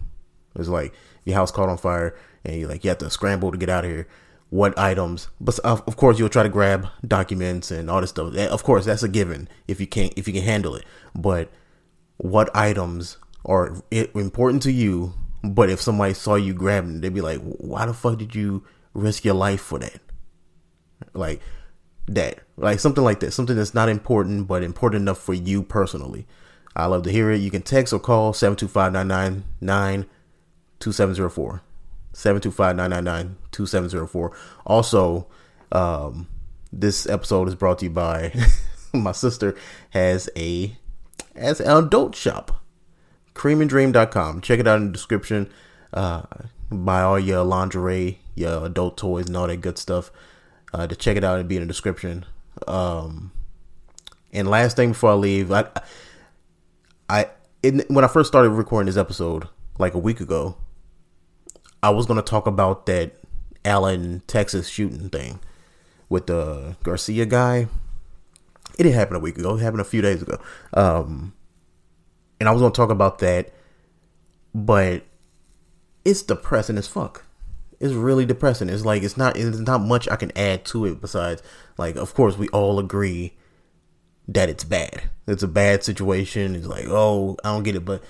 It's 0.55 0.67
like 0.67 0.93
your 1.25 1.35
house 1.35 1.51
caught 1.51 1.69
on 1.69 1.77
fire 1.77 2.15
and 2.43 2.59
you're 2.59 2.69
like 2.69 2.83
you 2.83 2.89
have 2.89 2.97
to 2.99 3.09
scramble 3.09 3.51
to 3.51 3.57
get 3.57 3.69
out 3.69 3.85
of 3.85 3.91
here. 3.91 4.07
What 4.49 4.77
items? 4.79 5.27
But 5.39 5.59
of 5.59 5.95
course, 5.95 6.17
you'll 6.17 6.29
try 6.29 6.43
to 6.43 6.49
grab 6.49 6.88
documents 7.07 7.69
and 7.69 7.89
all 7.89 8.01
this 8.01 8.09
stuff. 8.09 8.35
Of 8.35 8.63
course, 8.63 8.85
that's 8.85 9.03
a 9.03 9.07
given 9.07 9.47
if 9.67 9.79
you 9.79 9.88
can 9.88 10.09
if 10.15 10.27
you 10.27 10.33
can 10.33 10.43
handle 10.43 10.75
it. 10.75 10.85
But 11.13 11.51
what 12.17 12.55
items 12.55 13.17
are 13.45 13.75
important 13.91 14.63
to 14.63 14.71
you, 14.71 15.13
but 15.43 15.69
if 15.69 15.79
somebody 15.79 16.13
saw 16.13 16.35
you 16.35 16.53
grabbing, 16.53 17.01
they'd 17.01 17.13
be 17.13 17.21
like, 17.21 17.41
"Why 17.41 17.85
the 17.85 17.93
fuck 17.93 18.17
did 18.17 18.33
you 18.33 18.63
risk 18.93 19.23
your 19.23 19.35
life 19.35 19.62
for 19.62 19.77
that?" 19.79 20.01
Like 21.13 21.41
that, 22.07 22.39
like 22.57 22.79
something 22.79 23.03
like 23.03 23.19
that, 23.19 23.31
something 23.31 23.55
that's 23.55 23.75
not 23.75 23.88
important 23.88 24.47
but 24.47 24.63
important 24.63 25.03
enough 25.03 25.19
for 25.19 25.35
you 25.35 25.62
personally. 25.62 26.27
I 26.75 26.88
love 26.88 27.03
to 27.03 27.12
hear 27.12 27.29
it. 27.29 27.41
You 27.41 27.51
can 27.51 27.62
text 27.62 27.93
or 27.93 27.99
call 27.99 28.33
725 28.33 28.93
999 28.93 30.05
2704. 30.79 31.61
725 32.13 32.75
999 32.75 33.37
2704. 33.51 34.37
Also, 34.65 35.27
um, 35.71 36.27
this 36.71 37.07
episode 37.07 37.47
is 37.47 37.55
brought 37.55 37.79
to 37.79 37.85
you 37.85 37.91
by 37.91 38.33
my 38.93 39.11
sister 39.11 39.55
has 39.91 40.29
a 40.35 40.75
as 41.35 41.59
an 41.59 41.85
adult 41.85 42.15
shop. 42.15 42.63
creamanddream.com 43.35 44.41
check 44.41 44.59
it 44.59 44.67
out 44.67 44.77
in 44.77 44.87
the 44.87 44.91
description. 44.91 45.49
Uh, 45.93 46.23
buy 46.71 47.01
all 47.01 47.19
your 47.19 47.43
lingerie 47.43 48.19
your 48.35 48.65
adult 48.65 48.97
toys 48.97 49.27
and 49.27 49.35
all 49.35 49.47
that 49.47 49.57
good 49.57 49.77
stuff. 49.77 50.11
Uh, 50.73 50.85
to 50.85 50.95
check 50.95 51.17
it 51.17 51.23
out 51.23 51.39
and 51.39 51.49
be 51.49 51.55
in 51.55 51.61
the 51.63 51.67
description. 51.67 52.25
Um, 52.67 53.31
and 54.31 54.47
last 54.47 54.75
thing 54.75 54.89
before 54.89 55.11
i 55.11 55.13
leave 55.13 55.51
i 55.51 55.65
i 57.09 57.27
in, 57.63 57.83
when 57.87 58.05
i 58.05 58.07
first 58.07 58.27
started 58.27 58.49
recording 58.49 58.85
this 58.85 58.97
episode 58.97 59.47
like 59.77 59.93
a 59.93 59.99
week 59.99 60.19
ago 60.19 60.55
i 61.83 61.89
was 61.89 62.05
going 62.05 62.17
to 62.17 62.23
talk 62.23 62.47
about 62.47 62.85
that 62.85 63.13
allen 63.65 64.21
texas 64.27 64.67
shooting 64.67 65.09
thing 65.09 65.39
with 66.09 66.25
the 66.25 66.75
Garcia 66.83 67.25
guy. 67.25 67.67
It 68.77 68.83
didn't 68.83 68.95
happen 68.95 69.15
a 69.15 69.19
week 69.19 69.37
ago. 69.37 69.55
It 69.55 69.61
happened 69.61 69.81
a 69.81 69.85
few 69.85 70.01
days 70.01 70.21
ago. 70.21 70.39
Um, 70.73 71.33
and 72.39 72.49
I 72.49 72.51
was 72.51 72.61
gonna 72.61 72.73
talk 72.73 72.89
about 72.89 73.19
that, 73.19 73.53
but 74.53 75.03
it's 76.03 76.23
depressing 76.23 76.77
as 76.77 76.87
fuck. 76.87 77.25
It's 77.79 77.93
really 77.93 78.25
depressing. 78.25 78.69
It's 78.69 78.85
like 78.85 79.03
it's 79.03 79.17
not. 79.17 79.37
It's 79.37 79.59
not 79.59 79.81
much 79.81 80.09
I 80.09 80.15
can 80.15 80.35
add 80.37 80.65
to 80.65 80.85
it 80.85 80.99
besides, 80.99 81.41
like, 81.77 81.95
of 81.95 82.13
course, 82.13 82.37
we 82.37 82.49
all 82.49 82.79
agree 82.79 83.33
that 84.27 84.49
it's 84.49 84.63
bad. 84.63 85.03
It's 85.27 85.43
a 85.43 85.47
bad 85.47 85.83
situation. 85.83 86.55
It's 86.55 86.67
like, 86.67 86.85
oh, 86.87 87.37
I 87.43 87.53
don't 87.53 87.63
get 87.63 87.75
it, 87.75 87.85
but 87.85 88.03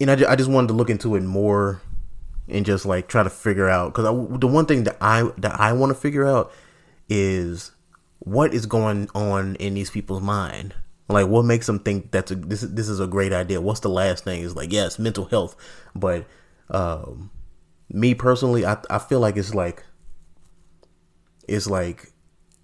know, 0.00 0.12
I 0.12 0.32
I 0.32 0.36
just 0.36 0.50
wanted 0.50 0.68
to 0.68 0.74
look 0.74 0.90
into 0.90 1.14
it 1.16 1.22
more 1.22 1.82
and 2.50 2.66
just 2.66 2.86
like 2.86 3.08
try 3.08 3.22
to 3.22 3.30
figure 3.30 3.68
out 3.68 3.94
because 3.94 4.04
the 4.40 4.46
one 4.46 4.66
thing 4.66 4.84
that 4.84 4.96
I 5.00 5.30
that 5.38 5.58
I 5.60 5.72
want 5.72 5.90
to 5.90 5.94
figure 5.98 6.26
out 6.26 6.52
is 7.08 7.72
what 8.20 8.54
is 8.54 8.66
going 8.66 9.08
on 9.14 9.56
in 9.56 9.74
these 9.74 9.90
people's 9.90 10.22
mind. 10.22 10.74
Like 11.08 11.26
what 11.26 11.44
makes 11.44 11.66
them 11.66 11.80
think 11.80 12.12
that's 12.12 12.30
a 12.30 12.36
this 12.36 12.60
this 12.60 12.88
is 12.88 13.00
a 13.00 13.06
great 13.06 13.32
idea. 13.32 13.60
What's 13.60 13.80
the 13.80 13.88
last 13.88 14.24
thing? 14.24 14.42
Is 14.42 14.54
like 14.54 14.72
yes, 14.72 14.98
mental 14.98 15.24
health, 15.24 15.56
but 15.94 16.24
um, 16.70 17.30
me 17.88 18.14
personally, 18.14 18.64
I 18.64 18.78
I 18.88 18.98
feel 18.98 19.18
like 19.18 19.36
it's 19.36 19.54
like 19.54 19.84
it's 21.48 21.66
like 21.66 22.12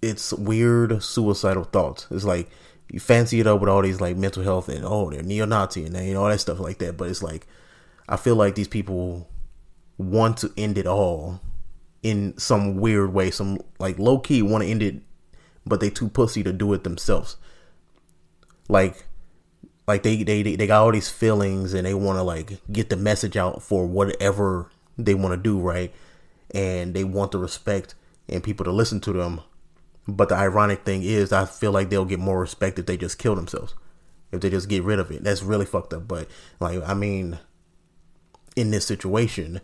it's 0.01 0.31
weird 0.33 1.03
suicidal 1.03 1.65
thoughts. 1.65 2.07
It's 2.09 2.23
like 2.23 2.49
you 2.89 3.01
fancy 3.01 3.41
it 3.41 3.47
up 3.47 3.59
with 3.59 3.69
all 3.69 3.81
these 3.81 3.99
like 3.99 4.15
mental 4.15 4.43
health 4.43 4.69
and 4.69 4.85
oh 4.85 5.09
they're 5.09 5.21
neo-Nazi 5.23 5.85
and 5.85 5.95
you 5.97 6.13
know 6.13 6.23
all 6.23 6.29
that 6.29 6.39
stuff 6.39 6.59
like 6.59 6.77
that. 6.77 6.95
But 6.95 7.09
it's 7.09 7.21
like 7.21 7.47
I 8.07 8.15
feel 8.15 8.35
like 8.35 8.55
these 8.55 8.69
people 8.69 9.27
want 9.97 10.37
to 10.37 10.53
end 10.57 10.77
it 10.77 10.87
all 10.87 11.41
in 12.03 12.37
some 12.37 12.77
weird 12.77 13.13
way. 13.13 13.31
Some 13.31 13.59
like 13.79 13.99
low 13.99 14.19
key 14.19 14.41
want 14.41 14.63
to 14.63 14.69
end 14.69 14.83
it, 14.83 15.01
but 15.65 15.79
they 15.79 15.89
too 15.89 16.09
pussy 16.09 16.43
to 16.43 16.53
do 16.53 16.73
it 16.73 16.83
themselves. 16.83 17.37
Like, 18.69 19.05
like 19.87 20.03
they 20.03 20.23
they 20.23 20.43
they 20.43 20.67
got 20.67 20.83
all 20.83 20.91
these 20.91 21.09
feelings 21.09 21.73
and 21.73 21.85
they 21.85 21.93
want 21.93 22.17
to 22.17 22.23
like 22.23 22.59
get 22.71 22.89
the 22.89 22.97
message 22.97 23.37
out 23.37 23.61
for 23.61 23.85
whatever 23.85 24.69
they 24.97 25.13
want 25.15 25.33
to 25.33 25.37
do, 25.37 25.59
right? 25.59 25.93
And 26.53 26.93
they 26.93 27.03
want 27.03 27.31
the 27.31 27.39
respect 27.39 27.95
and 28.29 28.43
people 28.43 28.65
to 28.65 28.71
listen 28.71 28.99
to 29.01 29.13
them. 29.13 29.41
But 30.07 30.29
the 30.29 30.35
ironic 30.35 30.85
thing 30.85 31.03
is, 31.03 31.33
I 31.33 31.45
feel 31.45 31.71
like 31.71 31.89
they'll 31.89 32.05
get 32.05 32.19
more 32.19 32.39
respect 32.39 32.79
if 32.79 32.85
they 32.85 32.97
just 32.97 33.17
kill 33.17 33.35
themselves. 33.35 33.75
If 34.31 34.41
they 34.41 34.49
just 34.49 34.69
get 34.69 34.83
rid 34.83 34.99
of 34.99 35.11
it, 35.11 35.23
that's 35.23 35.43
really 35.43 35.65
fucked 35.65 35.93
up. 35.93 36.07
But 36.07 36.27
like, 36.59 36.81
I 36.87 36.93
mean, 36.93 37.39
in 38.55 38.71
this 38.71 38.85
situation, 38.85 39.61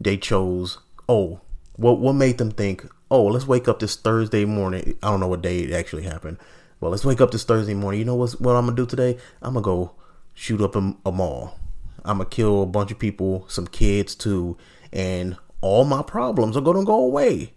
they 0.00 0.16
chose 0.16 0.78
oh 1.08 1.40
what 1.74 1.98
what 1.98 2.14
made 2.14 2.38
them 2.38 2.50
think 2.50 2.86
oh 3.10 3.24
let's 3.24 3.46
wake 3.46 3.68
up 3.68 3.78
this 3.78 3.96
Thursday 3.96 4.44
morning. 4.44 4.96
I 5.02 5.10
don't 5.10 5.20
know 5.20 5.28
what 5.28 5.42
day 5.42 5.60
it 5.60 5.72
actually 5.72 6.04
happened 6.04 6.38
well 6.80 6.90
let's 6.90 7.04
wake 7.04 7.20
up 7.20 7.30
this 7.30 7.44
Thursday 7.44 7.74
morning. 7.74 8.00
You 8.00 8.06
know 8.06 8.14
what's 8.14 8.38
what 8.40 8.56
I'm 8.56 8.66
gonna 8.66 8.76
do 8.76 8.86
today? 8.86 9.18
I'm 9.42 9.54
gonna 9.54 9.64
go 9.64 9.92
shoot 10.34 10.60
up 10.60 10.76
a, 10.76 10.94
a 11.04 11.12
mall. 11.12 11.58
I'm 12.04 12.18
gonna 12.18 12.30
kill 12.30 12.62
a 12.62 12.66
bunch 12.66 12.90
of 12.90 12.98
people 12.98 13.44
some 13.48 13.66
kids 13.66 14.14
too 14.14 14.56
and 14.92 15.36
all 15.60 15.84
my 15.84 16.02
problems 16.02 16.56
are 16.56 16.62
gonna 16.62 16.84
go 16.84 17.04
away. 17.04 17.52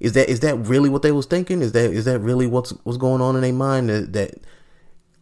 Is 0.00 0.12
that 0.12 0.28
is 0.28 0.40
that 0.40 0.56
really 0.56 0.88
what 0.88 1.02
they 1.02 1.12
was 1.12 1.26
thinking? 1.26 1.62
Is 1.62 1.72
that 1.72 1.90
is 1.90 2.04
that 2.06 2.18
really 2.20 2.46
what's 2.46 2.70
what's 2.84 2.98
going 2.98 3.20
on 3.20 3.36
in 3.36 3.42
their 3.42 3.52
mind 3.52 3.88
that, 3.88 4.12
that 4.12 4.34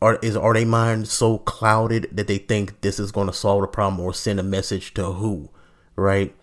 are 0.03 0.19
is 0.23 0.37
are 0.37 0.55
they 0.55 0.65
mind 0.65 1.09
so 1.09 1.39
clouded 1.39 2.09
that 2.13 2.27
they 2.27 2.39
think 2.39 2.81
this 2.81 2.99
is 2.99 3.13
going 3.13 3.27
to 3.27 3.33
solve 3.33 3.61
the 3.61 3.69
problem 3.69 4.01
or 4.01 4.15
send 4.15 4.41
a 4.41 4.43
message 4.43 4.95
to 4.95 5.05
who 5.05 5.51
right? 6.01 6.35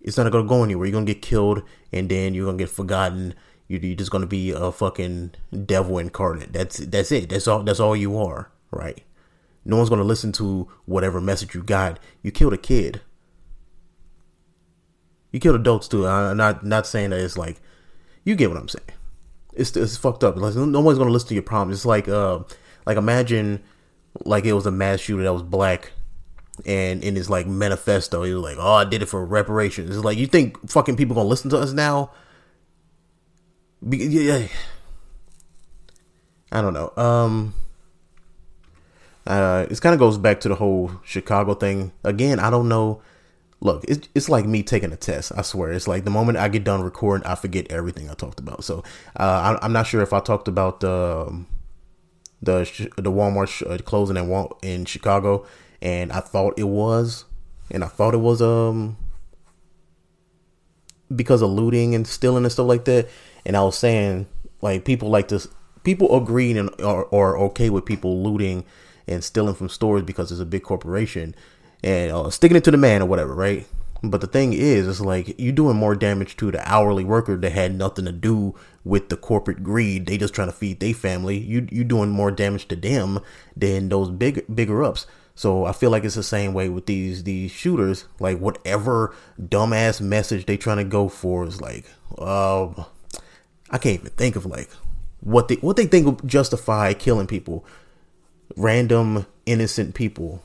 It's 0.00 0.16
not 0.16 0.30
gonna 0.30 0.46
go 0.46 0.64
anywhere. 0.64 0.86
You're 0.86 0.92
gonna 0.92 1.06
get 1.06 1.22
killed, 1.22 1.62
and 1.92 2.08
then 2.08 2.34
you're 2.34 2.46
gonna 2.46 2.58
get 2.58 2.68
forgotten. 2.70 3.34
You're 3.68 3.96
just 3.96 4.10
gonna 4.10 4.26
be 4.26 4.50
a 4.50 4.70
fucking 4.70 5.32
devil 5.64 5.98
incarnate. 5.98 6.52
That's 6.52 6.78
that's 6.78 7.10
it. 7.10 7.30
That's 7.30 7.48
all. 7.48 7.62
That's 7.62 7.80
all 7.80 7.96
you 7.96 8.18
are, 8.18 8.50
right? 8.70 9.02
No 9.64 9.76
one's 9.76 9.88
gonna 9.88 10.04
listen 10.04 10.32
to 10.32 10.68
whatever 10.84 11.20
message 11.20 11.54
you 11.54 11.62
got. 11.62 11.98
You 12.22 12.30
killed 12.30 12.52
a 12.52 12.58
kid. 12.58 13.00
You 15.32 15.40
killed 15.40 15.56
adults 15.56 15.88
too. 15.88 16.06
I'm 16.06 16.36
not 16.36 16.64
not 16.64 16.86
saying 16.86 17.10
that 17.10 17.20
it's 17.20 17.36
like 17.36 17.60
you 18.24 18.36
get 18.36 18.50
what 18.50 18.58
I'm 18.58 18.68
saying. 18.68 18.86
It's 19.54 19.76
it's 19.76 19.96
fucked 19.96 20.22
up. 20.22 20.36
Like 20.36 20.54
no 20.54 20.80
one's 20.80 20.98
gonna 20.98 21.10
listen 21.10 21.28
to 21.28 21.34
your 21.34 21.42
problems. 21.42 21.78
It's 21.78 21.86
like 21.86 22.08
uh 22.08 22.40
like 22.86 22.96
imagine 22.96 23.62
like 24.24 24.44
it 24.44 24.52
was 24.52 24.66
a 24.66 24.70
mass 24.70 25.00
shooter 25.00 25.24
that 25.24 25.32
was 25.32 25.42
black 25.42 25.92
and 26.64 27.04
in 27.04 27.16
his 27.16 27.28
like 27.28 27.46
manifesto, 27.46 28.22
he 28.22 28.32
was 28.32 28.42
like, 28.42 28.56
"Oh, 28.58 28.74
I 28.74 28.84
did 28.84 29.02
it 29.02 29.06
for 29.06 29.24
reparations." 29.24 29.94
It's 29.94 30.04
like 30.04 30.18
you 30.18 30.26
think 30.26 30.68
fucking 30.70 30.96
people 30.96 31.14
gonna 31.14 31.28
listen 31.28 31.50
to 31.50 31.58
us 31.58 31.72
now? 31.72 32.10
Be- 33.86 33.98
yeah, 33.98 34.46
I 36.50 36.62
don't 36.62 36.72
know. 36.72 36.92
Um, 36.96 37.54
uh, 39.26 39.66
it 39.68 39.80
kind 39.80 39.92
of 39.92 39.98
goes 39.98 40.18
back 40.18 40.40
to 40.40 40.48
the 40.48 40.54
whole 40.54 40.92
Chicago 41.04 41.54
thing 41.54 41.92
again. 42.04 42.38
I 42.38 42.50
don't 42.50 42.68
know. 42.68 43.02
Look, 43.60 43.84
it's 43.88 44.08
it's 44.14 44.28
like 44.28 44.46
me 44.46 44.62
taking 44.62 44.92
a 44.92 44.96
test. 44.96 45.32
I 45.36 45.42
swear, 45.42 45.72
it's 45.72 45.88
like 45.88 46.04
the 46.04 46.10
moment 46.10 46.38
I 46.38 46.48
get 46.48 46.64
done 46.64 46.82
recording, 46.82 47.26
I 47.26 47.34
forget 47.34 47.70
everything 47.70 48.10
I 48.10 48.14
talked 48.14 48.38
about. 48.38 48.64
So 48.64 48.84
uh, 49.18 49.58
I, 49.60 49.64
am 49.64 49.72
not 49.72 49.86
sure 49.86 50.02
if 50.02 50.12
I 50.12 50.20
talked 50.20 50.48
about 50.48 50.80
the 50.80 51.44
the 52.42 52.90
the 52.96 53.10
Walmart 53.10 53.68
uh, 53.68 53.78
closing 53.82 54.16
in 54.16 54.48
in 54.62 54.84
Chicago 54.84 55.46
and 55.82 56.12
I 56.12 56.20
thought 56.20 56.58
it 56.58 56.68
was, 56.68 57.24
and 57.70 57.84
I 57.84 57.88
thought 57.88 58.14
it 58.14 58.18
was 58.18 58.40
um 58.42 58.96
because 61.14 61.42
of 61.42 61.50
looting 61.50 61.94
and 61.94 62.06
stealing 62.06 62.44
and 62.44 62.52
stuff 62.52 62.66
like 62.66 62.84
that. 62.86 63.08
And 63.44 63.56
I 63.56 63.62
was 63.62 63.78
saying 63.78 64.26
like 64.60 64.84
people 64.84 65.08
like 65.08 65.28
this, 65.28 65.48
people 65.84 66.16
agreeing 66.16 66.58
and 66.58 66.70
are, 66.80 67.12
are 67.14 67.38
okay 67.38 67.70
with 67.70 67.84
people 67.84 68.22
looting 68.22 68.64
and 69.06 69.22
stealing 69.22 69.54
from 69.54 69.68
stores 69.68 70.02
because 70.02 70.32
it's 70.32 70.40
a 70.40 70.46
big 70.46 70.62
corporation 70.62 71.34
and 71.84 72.10
uh, 72.10 72.30
sticking 72.30 72.56
it 72.56 72.64
to 72.64 72.70
the 72.70 72.76
man 72.76 73.02
or 73.02 73.06
whatever, 73.06 73.34
right? 73.34 73.66
But 74.02 74.20
the 74.20 74.26
thing 74.26 74.52
is, 74.52 74.86
it's 74.86 75.00
like 75.00 75.38
you're 75.38 75.52
doing 75.52 75.76
more 75.76 75.94
damage 75.94 76.36
to 76.36 76.50
the 76.50 76.68
hourly 76.70 77.04
worker 77.04 77.36
that 77.36 77.52
had 77.52 77.74
nothing 77.74 78.04
to 78.04 78.12
do 78.12 78.54
with 78.84 79.08
the 79.08 79.16
corporate 79.16 79.62
greed. 79.62 80.06
They 80.06 80.18
just 80.18 80.34
trying 80.34 80.48
to 80.48 80.52
feed 80.52 80.80
their 80.80 80.94
family. 80.94 81.38
You 81.38 81.66
you 81.70 81.82
doing 81.82 82.10
more 82.10 82.30
damage 82.30 82.68
to 82.68 82.76
them 82.76 83.20
than 83.56 83.88
those 83.88 84.10
big 84.10 84.44
bigger 84.54 84.84
ups. 84.84 85.06
So 85.36 85.66
I 85.66 85.72
feel 85.72 85.90
like 85.90 86.02
it's 86.04 86.14
the 86.14 86.22
same 86.22 86.54
way 86.54 86.70
with 86.70 86.86
these 86.86 87.22
these 87.24 87.50
shooters. 87.50 88.06
Like 88.18 88.38
whatever 88.38 89.14
dumbass 89.38 90.00
message 90.00 90.46
they 90.46 90.56
trying 90.56 90.78
to 90.78 90.84
go 90.84 91.08
for 91.10 91.44
is 91.44 91.60
like, 91.60 91.84
um, 92.18 92.86
I 93.70 93.76
can't 93.76 94.00
even 94.00 94.12
think 94.12 94.34
of 94.34 94.46
like 94.46 94.70
what 95.20 95.48
they 95.48 95.56
what 95.56 95.76
they 95.76 95.86
think 95.86 96.06
will 96.06 96.26
justify 96.26 96.94
killing 96.94 97.26
people, 97.26 97.66
random 98.56 99.26
innocent 99.44 99.94
people. 99.94 100.42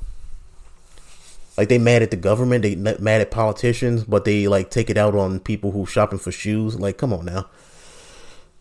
Like 1.58 1.70
they 1.70 1.78
mad 1.78 2.02
at 2.02 2.12
the 2.12 2.18
government, 2.18 2.64
they 2.64 2.76
mad 2.76 3.22
at 3.22 3.32
politicians, 3.32 4.04
but 4.04 4.26
they 4.26 4.50
like 4.50 4.70
take 4.70 4.90
it 4.90 4.98
out 4.98 5.16
on 5.16 5.40
people 5.40 5.72
who 5.72 5.86
shopping 5.86 6.20
for 6.20 6.34
shoes. 6.34 6.78
Like, 6.78 6.98
come 6.98 7.14
on 7.14 7.26
now. 7.26 7.50